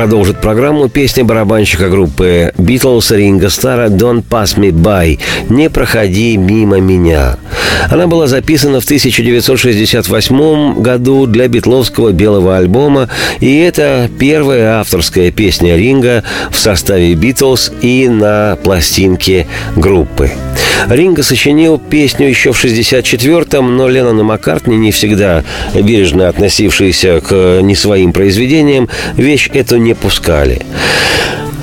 Продолжит 0.00 0.40
программу 0.40 0.88
песня 0.88 1.24
барабанщика 1.24 1.90
группы 1.90 2.54
Beatles 2.56 3.14
Ринга 3.14 3.50
Стара 3.50 3.88
«Don't 3.88 4.24
Pass 4.26 4.56
Me 4.56 4.70
By» 4.70 5.20
«Не 5.50 5.68
проходи 5.68 6.38
мимо 6.38 6.80
меня». 6.80 7.36
Она 7.90 8.06
была 8.06 8.26
записана 8.26 8.80
в 8.80 8.84
1968 8.84 10.80
году 10.80 11.26
для 11.26 11.48
битловского 11.48 12.12
белого 12.12 12.56
альбома, 12.56 13.08
и 13.40 13.58
это 13.58 14.08
первая 14.18 14.80
авторская 14.80 15.30
песня 15.30 15.76
Ринга 15.76 16.22
в 16.50 16.58
составе 16.58 17.14
Битлз 17.14 17.72
и 17.82 18.08
на 18.08 18.56
пластинке 18.62 19.46
группы. 19.76 20.30
Ринга 20.88 21.22
сочинил 21.22 21.78
песню 21.78 22.28
еще 22.28 22.52
в 22.52 22.64
64-м, 22.64 23.76
но 23.76 23.88
Леннон 23.88 24.20
и 24.20 24.22
Маккартни, 24.22 24.76
не 24.76 24.92
всегда 24.92 25.44
бережно 25.74 26.28
относившиеся 26.28 27.20
к 27.20 27.60
не 27.62 27.74
своим 27.74 28.12
произведениям, 28.12 28.88
вещь 29.16 29.50
эту 29.52 29.76
не 29.76 29.94
пускали. 29.94 30.62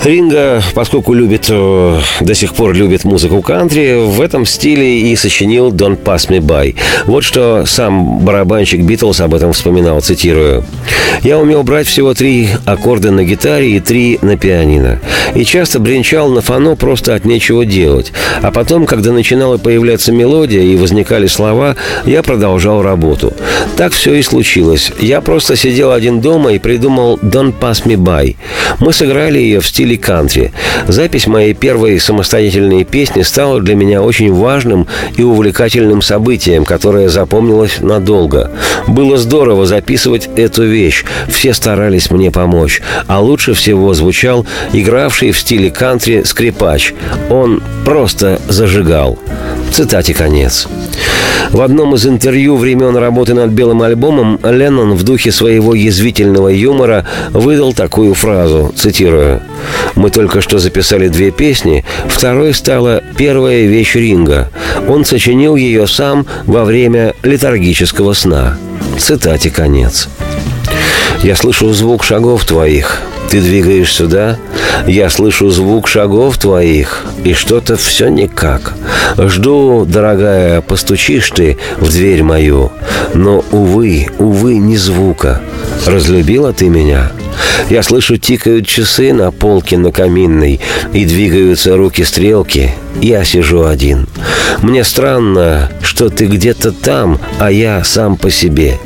Ринга, 0.08 0.64
поскольку 0.74 1.14
любит, 1.14 1.48
э, 1.50 2.00
до 2.22 2.34
сих 2.34 2.54
пор 2.54 2.74
любит 2.74 3.04
музыку 3.04 3.42
кантри, 3.42 3.98
в 4.08 4.22
этом 4.22 4.46
стиле 4.46 5.02
и 5.02 5.16
сочинил 5.18 5.70
«Don't 5.70 6.02
Pass 6.02 6.30
Me 6.30 6.40
By». 6.40 6.76
Вот 7.08 7.26
что 7.26 7.66
сам 7.66 8.20
барабанщик 8.20 8.82
Битлз 8.82 9.20
об 9.20 9.36
этом 9.36 9.52
вспоминал, 9.52 10.00
цитирую. 10.00 10.64
«Я 11.24 11.38
умел 11.38 11.64
брать 11.64 11.88
всего 11.88 12.14
три 12.14 12.48
аккорда 12.66 13.12
на 13.12 13.26
гитаре 13.26 13.72
и 13.72 13.80
три 13.82 14.18
на 14.22 14.38
пианино. 14.38 15.02
И 15.36 15.44
часто 15.44 15.80
бренчал 15.80 16.30
на 16.30 16.40
фано 16.40 16.78
просто 16.78 17.14
от 17.14 17.26
нечего 17.26 17.66
делать. 17.66 18.14
А 18.42 18.52
потом, 18.52 18.86
когда 18.86 19.12
начинала 19.12 19.58
появляться 19.58 20.14
мелодия 20.14 20.62
и 20.62 20.78
возникали 20.78 21.28
слова, 21.28 21.76
я 22.06 22.24
продолжал 22.24 22.82
работу. 22.82 23.34
Так 23.76 23.92
все 23.92 24.14
и 24.14 24.22
случилось. 24.22 24.94
Я 25.02 25.20
просто 25.20 25.58
сидел 25.58 25.92
один 25.92 26.22
дома 26.22 26.54
и 26.54 26.60
придумал 26.60 27.18
«Don't 27.18 27.54
Pass 27.60 27.84
Me 27.84 27.96
By». 27.96 28.38
Мы 28.80 28.94
сыграли 28.94 29.40
ее 29.40 29.60
в 29.60 29.68
стиле 29.68 29.97
кантри. 29.98 30.52
Запись 30.88 31.28
моей 31.28 31.54
первой 31.54 32.00
самостоятельной 32.00 32.84
песни 32.84 33.22
стала 33.22 33.60
для 33.60 33.76
меня 33.76 34.02
очень 34.02 34.34
важным 34.34 34.88
и 35.16 35.24
увлекательным 35.24 36.02
событием, 36.02 36.66
которое 36.66 37.10
запомнилось 37.10 37.80
надолго. 37.80 38.52
Было 38.88 39.18
здорово 39.18 39.66
записывать 39.66 40.30
эту 40.36 40.64
вещь. 40.64 41.06
Все 41.28 41.54
старались 41.54 42.12
мне 42.12 42.32
помочь. 42.32 42.82
А 43.08 43.20
лучше 43.20 43.54
всего 43.54 43.94
звучал 43.94 44.46
игравший 44.74 45.32
в 45.32 45.40
стиле 45.40 45.72
кантри 45.72 46.24
скрипач. 46.24 46.94
Он 47.30 47.62
просто 47.86 48.40
зажигал. 48.48 49.18
Цитате 49.72 50.14
конец. 50.14 50.68
В 51.52 51.62
одном 51.62 51.96
из 51.96 52.06
интервью 52.06 52.58
времен 52.58 52.98
работы 52.98 53.34
над 53.34 53.52
белым 53.52 53.82
альбомом 53.82 54.40
Леннон 54.44 54.96
в 54.96 55.04
духе 55.04 55.32
своего 55.32 55.76
язвительного 55.76 56.50
юмора 56.50 57.06
выдал 57.32 57.74
такую 57.74 58.14
фразу, 58.14 58.74
цитирую, 58.76 59.42
«Мы 59.96 60.10
только 60.10 60.42
что 60.42 60.60
записали 60.60 61.08
две 61.08 61.32
песни, 61.32 61.86
второй 62.08 62.54
стала 62.54 63.02
первая 63.18 63.66
вещь 63.66 63.96
Ринга. 63.96 64.50
Он 64.88 65.06
сочинил 65.06 65.56
ее 65.56 65.88
сам 65.88 66.26
во 66.46 66.66
время 66.66 67.14
летаргического 67.24 68.14
сна». 68.14 68.58
Цитате 68.98 69.52
конец. 69.52 70.10
Я 71.24 71.36
слышу 71.36 71.72
звук 71.74 72.04
шагов 72.04 72.46
твоих. 72.46 73.02
Ты 73.30 73.42
двигаешь 73.42 73.94
сюда, 73.94 74.38
я 74.88 75.10
слышу 75.10 75.50
звук 75.50 75.88
шагов 75.88 76.38
твоих, 76.38 77.06
и 77.26 77.34
что-то 77.34 77.76
все 77.76 78.08
никак. 78.08 78.74
Жду, 79.18 79.86
дорогая, 79.86 80.62
постучишь 80.62 81.32
ты 81.32 81.58
в 81.78 81.90
дверь 81.90 82.24
мою, 82.24 82.72
но, 83.14 83.44
увы, 83.52 84.08
увы, 84.18 84.58
ни 84.58 84.76
звука. 84.76 85.42
Разлюбила 85.86 86.54
ты 86.54 86.70
меня? 86.70 87.12
Я 87.70 87.84
слышу, 87.84 88.18
тикают 88.18 88.68
часы 88.68 89.14
на 89.14 89.32
полке 89.32 89.78
на 89.78 89.92
каминной, 89.92 90.60
и 90.94 91.06
двигаются 91.06 91.76
руки-стрелки. 91.76 92.72
Я 93.02 93.24
сижу 93.24 93.66
один. 93.66 94.08
Мне 94.62 94.84
странно, 94.84 95.70
что 95.82 96.10
ты 96.10 96.26
где-то 96.26 96.72
там, 96.72 97.20
а 97.40 97.52
я 97.52 97.84
сам 97.84 98.18
по 98.18 98.32
себе. 98.32 98.80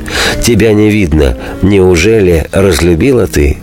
Тебя 0.44 0.72
не 0.72 0.90
видно. 0.90 1.36
Неужели 1.62 2.46
разлюбила 2.52 3.26
ты? 3.26 3.58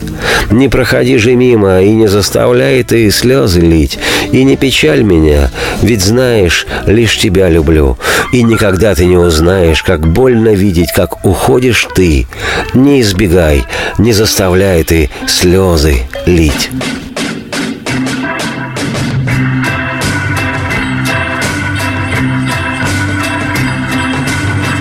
Не 0.50 0.68
проходи 0.68 1.18
же 1.18 1.36
мимо 1.36 1.80
и 1.80 1.90
не 1.90 2.08
заставляй 2.08 2.82
ты 2.82 3.10
слезы 3.10 3.60
лить. 3.60 3.98
И 4.32 4.42
не 4.44 4.56
печаль 4.56 5.02
меня, 5.02 5.50
ведь 5.82 6.02
знаешь, 6.02 6.66
лишь 6.86 7.18
тебя 7.18 7.48
люблю. 7.48 7.98
И 8.32 8.42
никогда 8.42 8.94
ты 8.94 9.06
не 9.06 9.16
узнаешь, 9.16 9.82
как 9.82 10.06
больно 10.06 10.54
видеть, 10.54 10.92
как 10.92 11.24
уходишь 11.24 11.86
ты. 11.94 12.26
Не 12.74 13.00
избегай, 13.00 13.64
не 13.98 14.12
заставляй 14.12 14.79
ты 14.79 15.09
слезы 15.27 16.03
лить. 16.25 16.69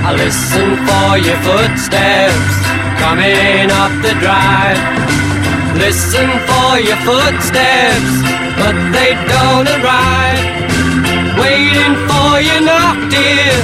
I 0.06 0.12
listen 0.16 0.76
for 0.86 1.18
your 1.18 1.36
footsteps 1.42 2.54
coming 3.00 3.70
up 3.70 3.90
the 4.00 4.14
drive. 4.22 4.78
Listen 5.76 6.30
for 6.46 6.78
your 6.78 7.00
footsteps, 7.08 8.14
but 8.56 8.76
they 8.94 9.14
don't 9.26 9.68
arrive. 9.76 10.44
Waiting 11.36 11.96
for 12.06 12.38
you 12.38 12.60
knock, 12.60 12.98
dear, 13.10 13.56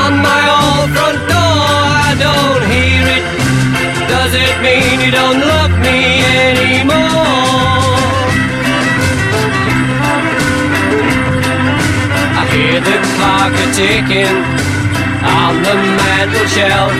on 0.00 0.12
my 0.22 0.42
old 0.56 0.90
front 0.96 1.20
door. 1.28 1.84
I 2.08 2.16
don't 2.18 2.32
hear 2.34 2.47
it. 2.47 2.47
Mean 4.61 4.99
you 4.99 5.09
don't 5.09 5.39
love 5.39 5.71
me 5.79 6.19
anymore? 6.19 6.99
I 12.39 12.43
hear 12.51 12.79
the 12.83 12.97
clock 13.15 13.55
a 13.55 13.67
ticking 13.71 14.35
on 15.23 15.63
the 15.63 15.75
mantel 15.95 16.47
shelf. 16.51 16.91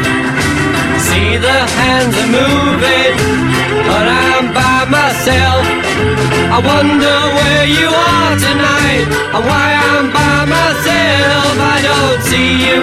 See 1.04 1.36
the 1.36 1.60
hands 1.76 2.16
are 2.24 2.32
moving, 2.32 3.16
but 3.84 4.06
I'm 4.08 4.46
by 4.56 4.88
myself. 4.88 5.64
I 6.56 6.60
wonder 6.64 7.18
where 7.38 7.66
you 7.68 7.90
are 7.92 8.34
tonight, 8.40 9.08
and 9.36 9.44
why 9.44 9.68
I'm 9.92 10.08
by 10.16 10.40
myself. 10.48 11.54
I 11.60 11.78
don't 11.84 12.22
see 12.24 12.52
you. 12.72 12.80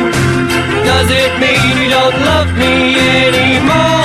Does 0.84 1.08
it 1.22 1.32
mean 1.40 1.80
you 1.80 1.88
don't 1.88 2.18
love 2.28 2.50
me 2.60 2.92
anymore? 3.24 3.95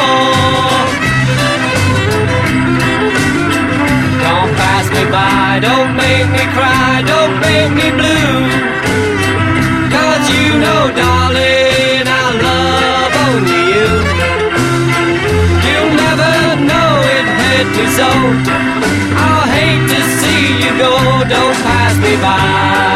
By, 5.51 5.59
don't 5.59 5.95
make 5.95 6.29
me 6.31 6.43
cry, 6.55 7.03
don't 7.05 7.35
make 7.41 7.71
me 7.79 7.91
blue. 7.99 8.39
Cause 9.93 10.25
you 10.35 10.47
know, 10.63 10.81
darling, 10.95 12.05
I 12.21 12.25
love 12.47 13.13
only 13.27 13.61
you. 13.73 13.89
You'll 15.65 15.93
never 16.05 16.33
know 16.69 16.91
it 17.15 17.25
hurt 17.39 17.67
me 17.77 17.85
so. 17.99 18.09
I'll 19.25 19.47
hate 19.57 19.85
to 19.93 19.99
see 20.19 20.43
you 20.63 20.71
go, 20.83 20.93
don't 21.33 21.57
pass 21.67 21.93
me 22.05 22.13
by. 22.25 22.91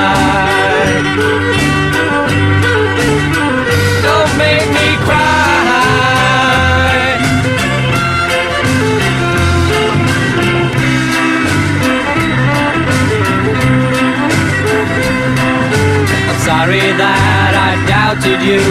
Sorry 16.76 16.98
that 16.98 17.54
I 17.56 17.72
doubted 17.88 18.42
you. 18.44 18.64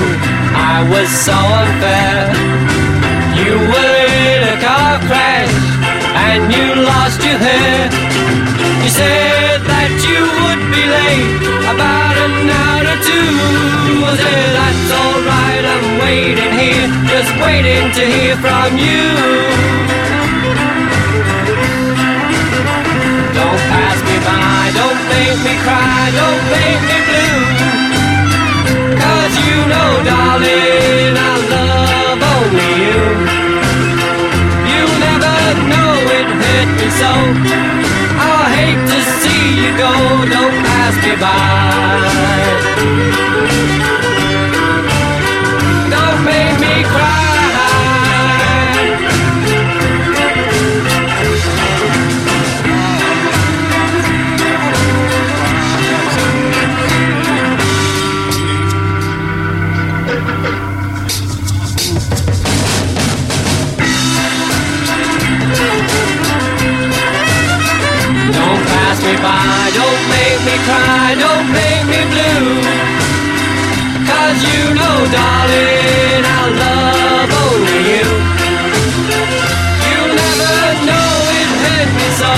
I 0.52 0.84
was 0.92 1.08
so 1.08 1.36
unfair. 1.36 2.28
You 3.40 3.54
were 3.56 4.04
in 4.28 4.40
a 4.44 4.56
car 4.60 5.00
crash 5.08 5.54
and 6.28 6.52
you 6.52 6.84
lost 6.84 7.20
your 7.24 7.38
hair. 7.38 7.88
You 8.84 8.90
said 8.90 9.60
that 9.64 9.92
you 10.04 10.20
would 10.20 10.62
be 10.68 10.84
late 10.84 11.44
about 11.72 12.16
an 12.20 12.50
hour 12.52 12.84
or 12.92 13.00
two. 13.00 13.32
I 14.04 14.12
said 14.20 14.50
that's 14.52 14.90
alright, 15.00 15.64
I'm 15.64 15.86
waiting 16.04 16.52
here, 16.60 16.88
just 17.08 17.32
waiting 17.40 17.88
to 17.88 18.02
hear 18.04 18.36
from 18.36 18.76
you. 18.76 19.08
Don't 23.32 23.62
pass 23.72 23.98
me 24.04 24.16
by, 24.28 24.62
don't 24.76 25.00
make 25.08 25.38
me 25.46 25.54
cry, 25.64 26.04
don't 26.12 26.44
make 26.52 26.82
me 26.88 26.98
blue. 27.08 27.73
So. 37.00 37.12
I 38.16 38.42
hate 38.56 38.82
to 38.92 39.00
see 39.20 39.44
you 39.62 39.70
go, 39.76 39.92
don't 40.34 40.56
pass 40.66 40.94
me 41.04 41.14
by. 41.24 42.54
Don't 45.90 46.20
make 46.24 46.56
me 46.60 46.74
cry. 46.92 47.33
By, 69.24 69.70
don't 69.80 70.02
make 70.16 70.40
me 70.48 70.56
cry, 70.68 71.06
don't 71.24 71.48
make 71.60 71.84
me 71.92 72.00
blue. 72.12 72.48
Cause 74.08 74.38
you 74.50 74.62
know, 74.78 74.96
darling, 75.16 76.24
I 76.38 76.42
love 76.62 77.30
only 77.44 77.80
you. 77.92 78.06
You'll 79.88 80.14
never 80.22 80.56
know 80.88 81.10
it 81.40 81.50
hurt 81.62 81.90
me 81.98 82.08
so. 82.20 82.32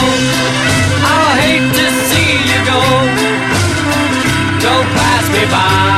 I'll 1.11 1.35
hate 1.42 1.68
to 1.79 1.87
see 2.09 2.33
you 2.51 2.61
go. 2.70 2.81
Don't 4.64 4.88
pass 4.96 5.25
me 5.35 5.44
by. 5.51 5.95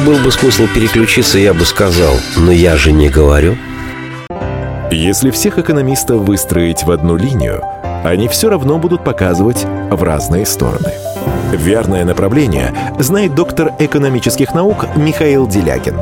Был 0.00 0.18
бы 0.18 0.30
смысл 0.30 0.66
переключиться, 0.74 1.38
я 1.38 1.52
бы 1.52 1.64
сказал, 1.64 2.14
но 2.36 2.52
я 2.52 2.76
же 2.76 2.92
не 2.92 3.08
говорю. 3.08 3.56
Если 4.90 5.30
всех 5.30 5.58
экономистов 5.58 6.22
выстроить 6.22 6.84
в 6.84 6.90
одну 6.90 7.16
линию, 7.16 7.62
они 8.04 8.28
все 8.28 8.48
равно 8.48 8.78
будут 8.78 9.04
показывать 9.04 9.66
в 9.90 10.02
разные 10.02 10.46
стороны. 10.46 10.92
Верное 11.52 12.04
направление 12.04 12.72
знает 12.98 13.34
доктор 13.34 13.72
экономических 13.78 14.54
наук 14.54 14.86
Михаил 14.96 15.46
Делягин. 15.46 15.96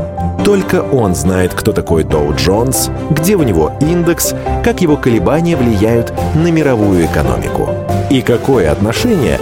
Только 0.44 0.82
он 0.82 1.14
знает, 1.14 1.52
кто 1.54 1.72
такой 1.72 2.04
Доу 2.04 2.34
Джонс, 2.34 2.90
где 3.10 3.36
у 3.36 3.42
него 3.42 3.72
индекс, 3.80 4.34
как 4.64 4.80
его 4.80 4.96
колебания 4.96 5.56
влияют 5.56 6.12
на 6.34 6.50
мировую 6.50 7.06
экономику 7.06 7.70
и 8.10 8.22
какое 8.22 8.70
отношение 8.70 9.38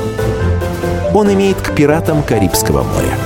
он 1.15 1.33
имеет 1.33 1.57
к 1.57 1.75
пиратам 1.75 2.23
Карибского 2.23 2.83
моря. 2.83 3.26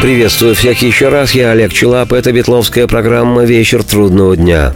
Приветствую 0.00 0.54
всех 0.54 0.80
еще 0.80 1.08
раз, 1.08 1.32
я 1.32 1.50
Олег 1.50 1.72
Челап, 1.72 2.12
это 2.12 2.30
Ветловская 2.30 2.86
программа 2.86 3.42
«Вечер 3.42 3.82
трудного 3.82 4.36
дня». 4.36 4.72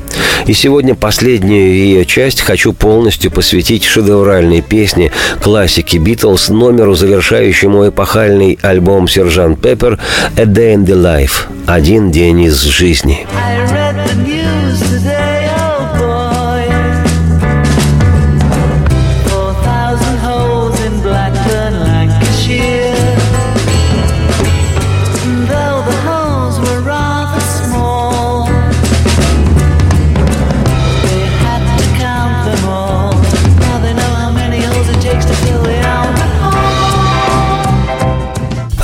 И 0.49 0.53
сегодня 0.53 0.97
последнюю 0.97 1.73
ее 1.75 2.05
часть 2.05 2.41
хочу 2.41 2.73
полностью 2.73 3.31
посвятить 3.31 3.85
шедевральной 3.85 4.63
песне 4.63 5.13
классики 5.41 5.97
Битлз, 5.97 6.49
номеру, 6.49 6.95
завершающему 6.95 7.89
эпохальный 7.89 8.59
альбом 8.63 9.07
«Сержант 9.07 9.61
Пеппер» 9.61 10.01
«A 10.37 10.43
Day 10.43 10.75
in 10.75 10.85
the 10.85 10.97
Life»– 10.97 11.47
«Один 11.67 12.11
день 12.11 12.41
из 12.41 12.61
жизни». 12.61 13.25
I 13.33 13.59
read 13.71 13.95
the 14.05 14.27
news 14.27 14.62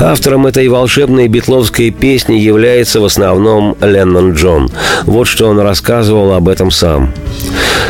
Автором 0.08 0.46
этой 0.46 0.66
волшебной 0.68 1.28
битловской 1.28 1.90
песни 1.90 2.36
является 2.36 2.98
в 2.98 3.04
основном 3.04 3.76
Леннон 3.82 4.32
Джон. 4.32 4.70
Вот 5.04 5.26
что 5.26 5.48
он 5.48 5.60
рассказывал 5.60 6.32
об 6.32 6.48
этом 6.48 6.70
сам. 6.70 7.12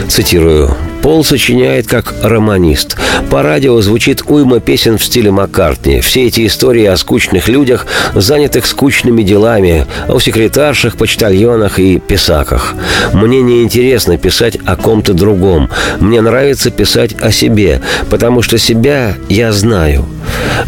Цитирую. 0.09 0.75
Пол 1.01 1.23
сочиняет 1.23 1.87
как 1.87 2.13
романист. 2.25 2.97
По 3.31 3.45
радио 3.45 3.81
звучит 3.83 4.25
уйма 4.27 4.59
песен 4.59 4.99
в 4.99 5.05
стиле 5.05 5.31
Маккартни. 5.31 6.01
Все 6.01 6.27
эти 6.27 6.45
истории 6.45 6.87
о 6.87 6.97
скучных 6.97 7.47
людях, 7.47 7.87
занятых 8.17 8.67
скучными 8.67 9.23
делами, 9.23 9.87
о 10.09 10.19
секретаршах, 10.19 10.97
почтальонах 10.97 11.79
и 11.79 12.01
писаках. 12.01 12.75
Мне 13.13 13.43
не 13.43 13.63
интересно 13.63 14.19
писать 14.19 14.59
о 14.67 14.75
ком-то 14.75 15.15
другом. 15.15 15.71
Мне 16.01 16.21
нравится 16.21 16.73
писать 16.73 17.15
о 17.21 17.31
себе, 17.31 17.81
потому 18.11 18.43
что 18.43 18.59
себя 18.59 19.15
я 19.29 19.53
знаю. 19.53 20.05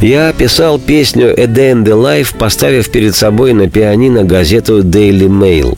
Я 0.01 0.33
писал 0.33 0.79
песню 0.79 1.29
«A 1.39 1.47
Day 1.47 1.73
in 1.73 1.85
the 1.85 1.93
Life», 1.93 2.35
поставив 2.39 2.91
перед 2.91 3.15
собой 3.15 3.53
на 3.53 3.69
пианино 3.69 4.25
газету 4.25 4.83
Daily 4.83 5.29
Mail. 5.29 5.77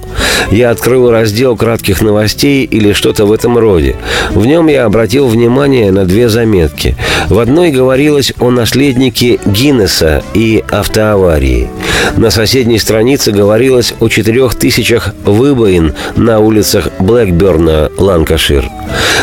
Я 0.51 0.71
открыл 0.71 1.11
раздел 1.11 1.57
кратких 1.57 2.03
новостей 2.03 2.65
или 2.65 2.93
что-то 2.93 3.27
в 3.27 3.33
этом 3.33 3.59
роде. 3.59 3.97
В 4.31 4.47
нем 4.47 4.69
я 4.69 4.85
обратил 4.85 5.27
внимание 5.27 5.91
на 5.91 6.05
две 6.05 6.29
заметки. 6.29 6.95
В 7.29 7.39
одной 7.39 7.71
говорилось 7.71 8.33
о 8.39 8.51
наследнике 8.51 9.41
Гиннеса 9.47 10.23
и 10.35 10.63
автоаварии. 10.71 11.69
На 12.17 12.31
соседней 12.31 12.79
странице 12.79 13.33
говорилось 13.33 13.95
о 14.01 14.09
четырех 14.09 14.55
тысячах 14.55 15.15
выбоин 15.25 15.95
на 16.17 16.41
улицах 16.41 16.89
Блэкберна, 16.99 17.91
Ланкашир. 17.97 18.65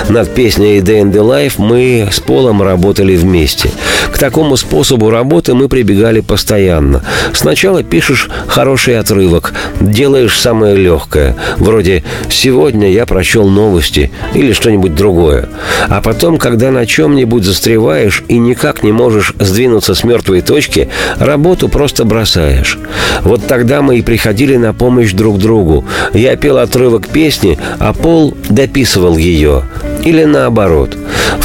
Над 0.10 0.34
песней 0.34 0.80
«Day 0.80 1.04
in 1.04 1.12
the 1.12 1.22
Life» 1.22 1.54
мы 1.58 2.10
с 2.12 2.20
Полом 2.20 2.64
работали 2.64 3.16
вместе. 3.16 3.70
К 4.12 4.18
такому 4.18 4.49
способу 4.56 5.10
работы 5.10 5.54
мы 5.54 5.68
прибегали 5.68 6.20
постоянно. 6.22 7.04
Сначала 7.34 7.84
пишешь 7.84 8.30
хороший 8.48 9.00
отрывок, 9.00 9.54
делаешь 9.80 10.40
самое 10.40 10.76
легкое, 10.76 11.36
вроде 11.58 12.04
«Сегодня 12.30 12.92
я 12.92 13.06
прочел 13.06 13.48
новости» 13.48 14.12
или 14.34 14.54
что-нибудь 14.54 14.96
другое. 14.96 15.50
А 15.88 16.02
потом, 16.02 16.38
когда 16.38 16.72
на 16.72 16.86
чем-нибудь 16.86 17.44
застреваешь 17.44 18.24
и 18.28 18.38
никак 18.38 18.84
не 18.84 18.92
можешь 18.92 19.34
сдвинуться 19.40 19.96
с 19.96 20.04
мертвой 20.04 20.42
точки, 20.42 20.90
работу 21.18 21.70
просто 21.70 22.06
бросаешь. 22.06 22.78
Вот 23.22 23.48
тогда 23.48 23.82
мы 23.82 23.98
и 23.98 24.02
приходили 24.02 24.56
на 24.58 24.74
помощь 24.74 25.14
друг 25.14 25.38
другу. 25.38 25.86
Я 26.14 26.36
пел 26.36 26.58
отрывок 26.58 27.08
песни, 27.08 27.58
а 27.80 27.94
Пол 27.94 28.36
дописывал 28.50 29.18
ее. 29.18 29.64
Или 30.04 30.24
наоборот. 30.24 30.96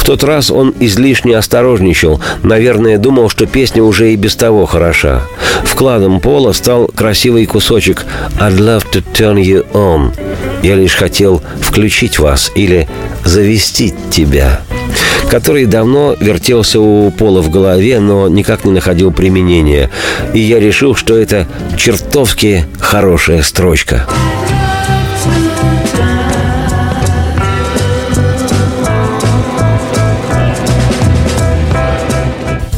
Тот 0.05 0.23
раз 0.23 0.51
он 0.51 0.73
излишне 0.79 1.35
осторожничал, 1.35 2.21
наверное, 2.43 2.99
думал, 2.99 3.27
что 3.29 3.47
песня 3.47 3.81
уже 3.83 4.13
и 4.13 4.15
без 4.15 4.35
того 4.35 4.67
хороша. 4.67 5.21
Вкладом 5.63 6.19
Пола 6.19 6.51
стал 6.53 6.87
красивый 6.87 7.47
кусочек 7.47 8.05
«I'd 8.39 8.57
love 8.57 8.85
to 8.91 9.03
turn 9.13 9.41
you 9.41 9.65
on». 9.73 10.13
Я 10.61 10.75
лишь 10.75 10.93
хотел 10.93 11.41
включить 11.59 12.19
вас 12.19 12.51
или 12.55 12.87
завести 13.23 13.93
тебя 14.11 14.61
который 15.29 15.65
давно 15.65 16.15
вертелся 16.17 16.79
у 16.79 17.11
Пола 17.11 17.41
в 17.41 17.49
голове, 17.49 17.99
но 17.99 18.29
никак 18.29 18.63
не 18.63 18.71
находил 18.71 19.11
применения. 19.11 19.89
И 20.33 20.39
я 20.39 20.59
решил, 20.59 20.95
что 20.95 21.17
это 21.17 21.47
чертовски 21.77 22.65
хорошая 22.79 23.41
строчка. 23.41 24.07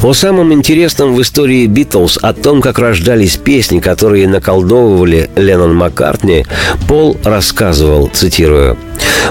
О 0.02 0.12
самом 0.12 0.52
интересном 0.52 1.14
в 1.14 1.20
истории 1.22 1.66
Битлз, 1.66 2.18
о 2.22 2.32
том, 2.32 2.62
как 2.62 2.78
рождались 2.78 3.36
песни, 3.36 3.80
которые 3.80 4.28
наколдовывали 4.28 5.28
Леннон 5.34 5.74
Маккартни, 5.74 6.46
Пол 6.86 7.16
рассказывал, 7.24 8.08
цитирую, 8.12 8.78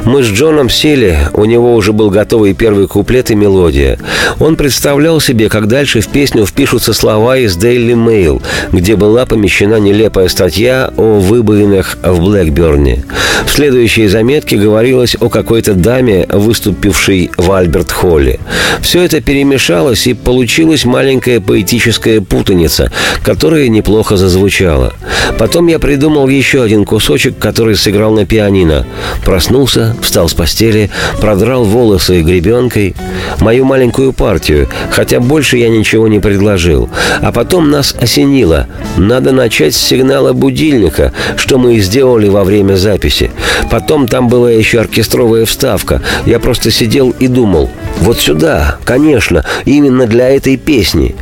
«Мы 0.06 0.24
с 0.24 0.28
Джоном 0.28 0.70
сели, 0.70 1.18
у 1.34 1.46
него 1.46 1.76
уже 1.76 1.94
был 1.94 2.10
готовый 2.10 2.54
первый 2.54 2.88
куплет 2.88 3.32
и 3.32 3.36
мелодия. 3.36 4.00
Он 4.40 4.56
представлял 4.56 5.20
себе, 5.20 5.50
как 5.50 5.68
дальше 5.68 6.02
в 6.02 6.08
песню 6.08 6.46
впишутся 6.46 6.94
слова 6.94 7.38
из 7.38 7.58
Daily 7.58 7.94
Mail, 7.94 8.42
где 8.72 8.96
была 8.96 9.26
помещена 9.26 9.80
нелепая 9.80 10.28
статья 10.28 10.92
о 10.98 11.20
выбоинах 11.20 11.98
в 12.04 12.20
Блэкберне. 12.22 13.04
В 13.46 13.50
следующей 13.50 14.08
заметке 14.08 14.58
говорилось 14.58 15.16
о 15.20 15.30
какой-то 15.30 15.74
даме, 15.74 16.28
выступившей 16.30 17.32
в 17.38 17.52
Альберт-Холле. 17.52 18.40
Все 18.82 19.02
это 19.04 19.22
перемешалось 19.22 20.08
и 20.08 20.14
получилась 20.14 20.86
маленькая 20.86 21.40
поэтическая 21.40 22.22
путаница, 22.22 22.92
которая 23.24 23.68
неплохо 23.68 24.18
зазвучала. 24.18 24.94
Потом 25.38 25.68
я 25.68 25.80
придумал 25.80 26.28
еще 26.28 26.64
один 26.64 26.86
кусочек, 26.86 27.38
который 27.38 27.76
сыграл 27.76 28.12
на 28.14 28.26
пианино. 28.26 28.86
Проснулся, 29.26 29.67
встал 29.68 30.30
с 30.30 30.34
постели, 30.34 30.90
продрал 31.20 31.64
волосы 31.64 32.22
гребенкой. 32.22 32.96
Мою 33.40 33.66
маленькую 33.66 34.14
партию, 34.14 34.68
хотя 34.92 35.20
больше 35.20 35.58
я 35.58 35.70
ничего 35.70 36.08
не 36.08 36.20
предложил. 36.20 36.90
А 37.22 37.32
потом 37.32 37.70
нас 37.70 37.96
осенило. 38.00 38.68
Надо 38.98 39.32
начать 39.32 39.76
с 39.76 39.82
сигнала 39.82 40.34
будильника, 40.34 41.14
что 41.36 41.58
мы 41.58 41.76
и 41.76 41.80
сделали 41.80 42.28
во 42.28 42.44
время 42.44 42.76
записи. 42.76 43.32
Потом 43.70 44.08
там 44.08 44.28
была 44.28 44.52
еще 44.52 44.80
оркестровая 44.80 45.46
вставка. 45.46 46.02
Я 46.26 46.40
просто 46.40 46.72
сидел 46.72 47.14
и 47.20 47.28
думал, 47.28 47.70
вот 48.00 48.20
сюда, 48.20 48.78
конечно, 48.86 49.44
именно 49.66 50.06
для 50.06 50.30
этой 50.30 50.58
песни. 50.58 51.16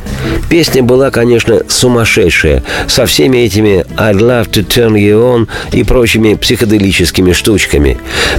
Песня 0.48 0.82
была, 0.82 1.10
конечно, 1.10 1.62
сумасшедшая, 1.68 2.62
со 2.86 3.06
всеми 3.06 3.38
этими 3.38 3.84
«I'd 3.96 4.18
love 4.18 4.50
to 4.50 4.66
turn 4.66 4.94
you 4.94 5.20
on» 5.20 5.48
и 5.72 5.82
прочими 5.82 6.34
психоделическими 6.34 7.32
штучками. 7.32 7.98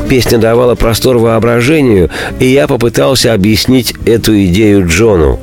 Песня 0.10 0.38
давала 0.38 0.76
простор 0.76 1.18
воображению, 1.18 2.10
и 2.40 2.46
я 2.46 2.68
попытался 2.68 3.34
объяснить 3.34 3.94
эту 4.06 4.38
идею 4.46 4.88
Джону. 4.88 5.40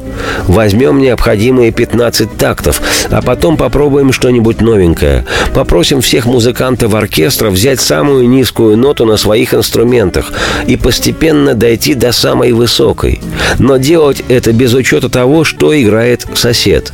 Возьмем 0.48 0.98
необходимые 0.98 1.70
15 1.70 2.36
тактов, 2.36 2.80
а 3.10 3.22
потом 3.22 3.56
попробуем 3.56 4.12
что-нибудь 4.12 4.60
новенькое. 4.60 5.24
Попросим 5.54 6.00
всех 6.00 6.26
музыкантов 6.26 6.94
оркестра 6.94 7.50
взять 7.50 7.80
самую 7.80 8.28
низкую 8.28 8.76
ноту 8.76 9.04
на 9.04 9.16
своих 9.16 9.54
инструментах 9.54 10.32
и 10.66 10.76
постепенно 10.76 11.54
дойти 11.54 11.94
до 11.94 12.12
самой 12.12 12.52
высокой. 12.52 13.20
Но 13.58 13.76
делать 13.76 14.22
это 14.28 14.52
без 14.52 14.74
учета 14.74 15.08
того, 15.08 15.44
что 15.44 15.78
играет 15.80 16.26
сосед. 16.34 16.92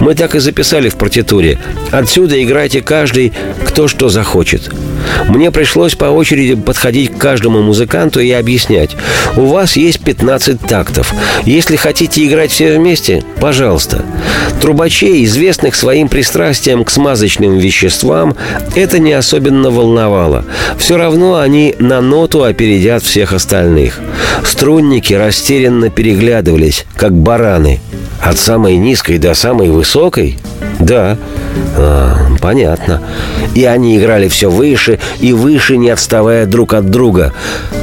Мы 0.00 0.14
так 0.14 0.34
и 0.34 0.38
записали 0.38 0.88
в 0.88 0.96
партитуре. 0.96 1.58
Отсюда 1.90 2.42
играйте 2.42 2.82
каждый, 2.82 3.32
кто 3.64 3.88
что 3.88 4.08
захочет. 4.08 4.70
Мне 5.28 5.50
пришлось 5.50 5.94
по 5.94 6.06
очереди 6.06 6.54
подходить 6.54 7.14
к 7.14 7.18
каждому 7.18 7.62
музыканту 7.62 8.20
и 8.20 8.30
объяснять. 8.30 8.96
У 9.36 9.46
вас 9.46 9.76
есть 9.76 10.00
15 10.00 10.60
тактов. 10.60 11.12
Если 11.44 11.76
хотите 11.76 12.24
играть 12.26 12.50
все 12.50 12.76
вместе, 12.76 13.22
пожалуйста. 13.40 14.04
Трубачей, 14.60 15.24
известных 15.24 15.74
своим 15.74 16.08
пристрастием 16.08 16.84
к 16.84 16.90
смазочным 16.90 17.58
веществам, 17.58 18.36
это 18.74 18.98
не 18.98 19.12
особенно 19.12 19.70
волновало. 19.70 20.44
Все 20.78 20.96
равно 20.96 21.38
они 21.38 21.74
на 21.78 22.00
ноту 22.00 22.42
опередят 22.42 23.02
всех 23.02 23.32
остальных. 23.32 24.00
Струнники 24.44 25.14
растерянно 25.14 25.90
переглядывались, 25.90 26.86
как 26.96 27.12
бараны. 27.12 27.80
От 28.22 28.38
самой 28.38 28.76
низкой 28.76 29.18
до 29.18 29.34
самой 29.34 29.55
высокой? 29.64 30.38
Да, 30.78 31.16
а, 31.76 32.16
понятно. 32.40 33.02
И 33.54 33.64
они 33.64 33.98
играли 33.98 34.28
все 34.28 34.50
выше 34.50 34.98
и 35.20 35.32
выше, 35.32 35.76
не 35.76 35.90
отставая 35.90 36.46
друг 36.46 36.74
от 36.74 36.90
друга. 36.90 37.32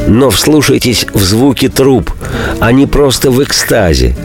Но 0.07 0.29
вслушайтесь 0.29 1.07
в 1.13 1.21
звуки 1.21 1.69
труб. 1.69 2.11
Они 2.59 2.85
просто 2.85 3.31
в 3.31 3.43
экстазе. 3.43 4.15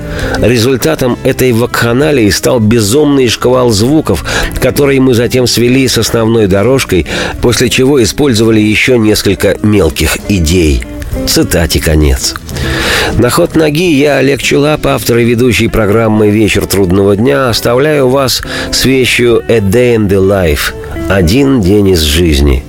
Результатом 0.41 1.19
этой 1.25 1.53
вакханалии 1.53 2.29
стал 2.31 2.61
безумный 2.61 3.29
шквал 3.29 3.71
звуков, 3.71 4.25
который 4.61 4.99
мы 4.99 5.15
затем 5.15 5.47
свели 5.47 5.89
с 5.89 5.99
основной 5.99 6.47
дорожкой, 6.47 7.07
после 7.41 7.71
чего 7.71 8.03
использовали 8.03 8.61
еще 8.61 8.99
несколько 8.99 9.57
мелких 9.63 10.19
идей. 10.29 10.85
Цитате 11.27 11.81
конец. 11.81 12.35
На 13.17 13.31
ход 13.31 13.57
ноги 13.57 13.93
я, 13.93 14.19
Олег 14.19 14.43
Челап, 14.43 14.87
автор 14.87 15.19
и 15.19 15.25
ведущий 15.25 15.69
программы 15.69 16.31
«Вечер 16.31 16.67
трудного 16.67 17.17
дня», 17.17 17.49
оставляю 17.49 18.09
вас 18.09 18.43
с 18.71 18.85
вещью 18.85 19.43
«A 19.49 19.59
Day 19.59 19.97
in 19.97 20.09
the 20.09 20.21
Life»– 20.21 20.75
«Один 21.09 21.61
день 21.61 21.89
из 21.89 22.01
жизни». 22.01 22.68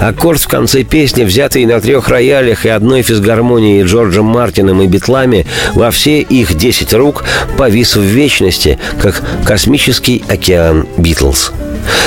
Аккорд 0.00 0.40
в 0.40 0.48
конце 0.48 0.82
песни, 0.82 1.24
взятый 1.24 1.64
на 1.66 1.80
трех 1.80 2.08
роялях 2.08 2.66
и 2.66 2.68
одной 2.68 3.02
физгармонии 3.02 3.84
Джорджем 3.84 4.26
Мартином 4.26 4.82
и 4.82 4.86
Битлами, 4.86 5.46
во 5.74 5.90
все 5.90 6.20
их 6.20 6.54
десять 6.54 6.92
рук 6.92 7.24
повис 7.56 7.96
в 7.96 8.02
вечности, 8.02 8.78
как 9.00 9.22
космический 9.44 10.24
океан 10.28 10.86
Битлз. 10.96 11.52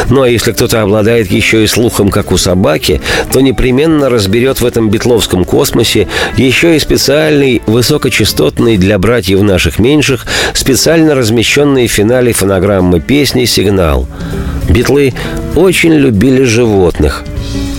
Ну 0.10 0.22
а 0.22 0.30
если 0.30 0.52
кто-то 0.52 0.82
обладает 0.82 1.32
еще 1.32 1.64
и 1.64 1.68
слухом, 1.68 2.10
как 2.10 2.32
у 2.32 2.38
собаки, 2.38 3.02
то 3.32 3.42
непременно 3.42 4.10
разберет 4.10 4.62
в 4.62 4.66
этом 4.66 4.90
битловском 4.90 5.46
космосе 5.46 6.08
еще 6.36 6.76
и 6.76 6.80
специальный, 6.80 7.62
высокочастотный 7.66 8.78
для 8.78 8.98
братьев 9.00 9.42
наших 9.42 9.80
меньших, 9.80 10.26
специально 10.54 11.16
размещенный 11.16 11.88
в 11.88 11.92
финале 11.92 12.34
фонограммы 12.34 13.00
песни 13.00 13.46
сигнал. 13.46 14.08
Битлы 14.70 15.14
очень 15.56 15.94
любили 15.94 16.44
животных, 16.44 17.24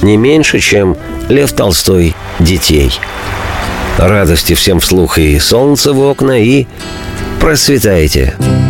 не 0.03 0.17
меньше, 0.17 0.61
чем 0.61 0.97
Лев 1.29 1.53
Толстой 1.53 2.15
детей. 2.39 2.93
Радости 3.99 4.55
всем 4.55 4.81
вслух 4.81 5.19
и 5.19 5.39
солнце 5.39 5.93
в 5.93 6.01
окна, 6.01 6.41
и 6.41 6.67
процветайте! 7.41 8.37
I 8.41 8.68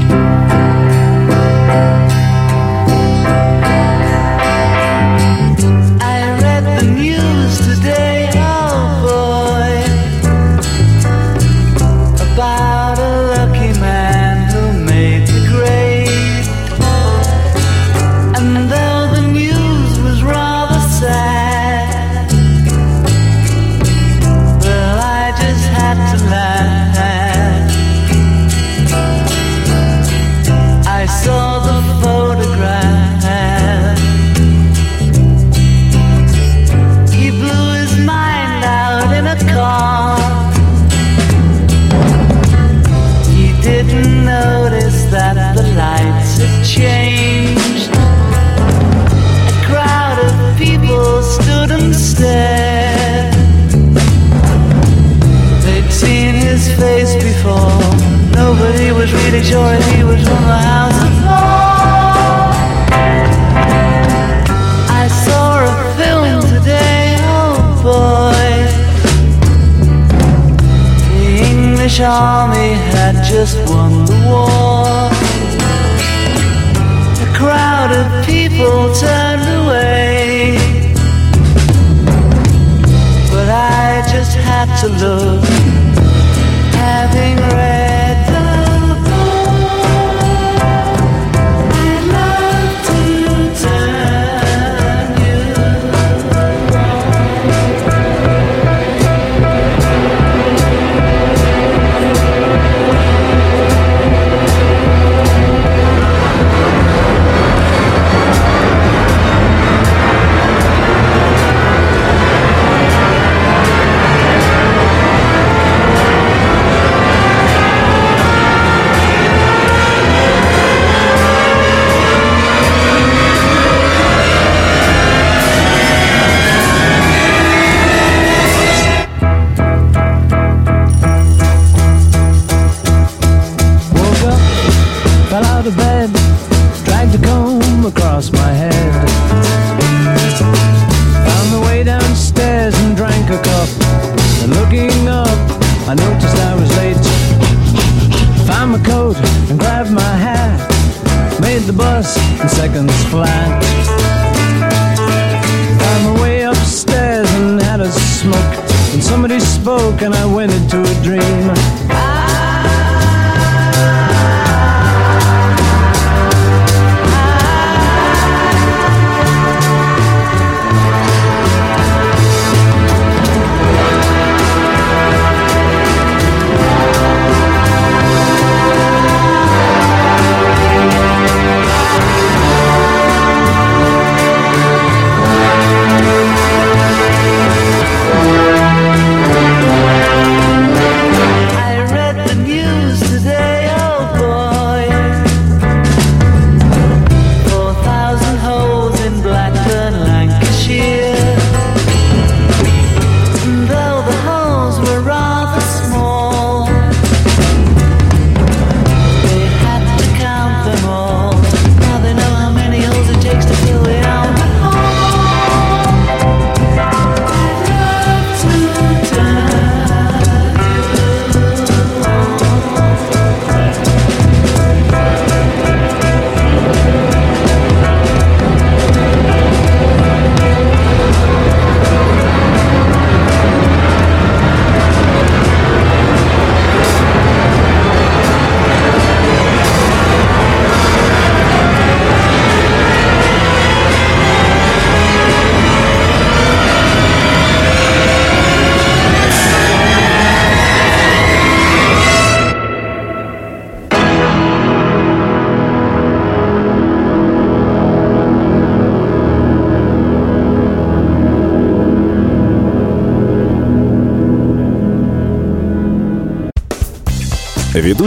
English 71.99 72.17
army 72.17 72.75
had 72.95 73.25
just 73.25 73.57
won 73.69 74.05
the 74.05 74.15
war. 74.29 75.11
A 77.27 77.29
crowd 77.37 77.91
of 77.91 78.25
people 78.25 78.95
turned 78.95 79.49
away. 79.61 80.59
But 83.33 83.49
I 83.49 84.05
just 84.13 84.37
had 84.37 84.69
to 84.83 84.89
look, 85.03 85.43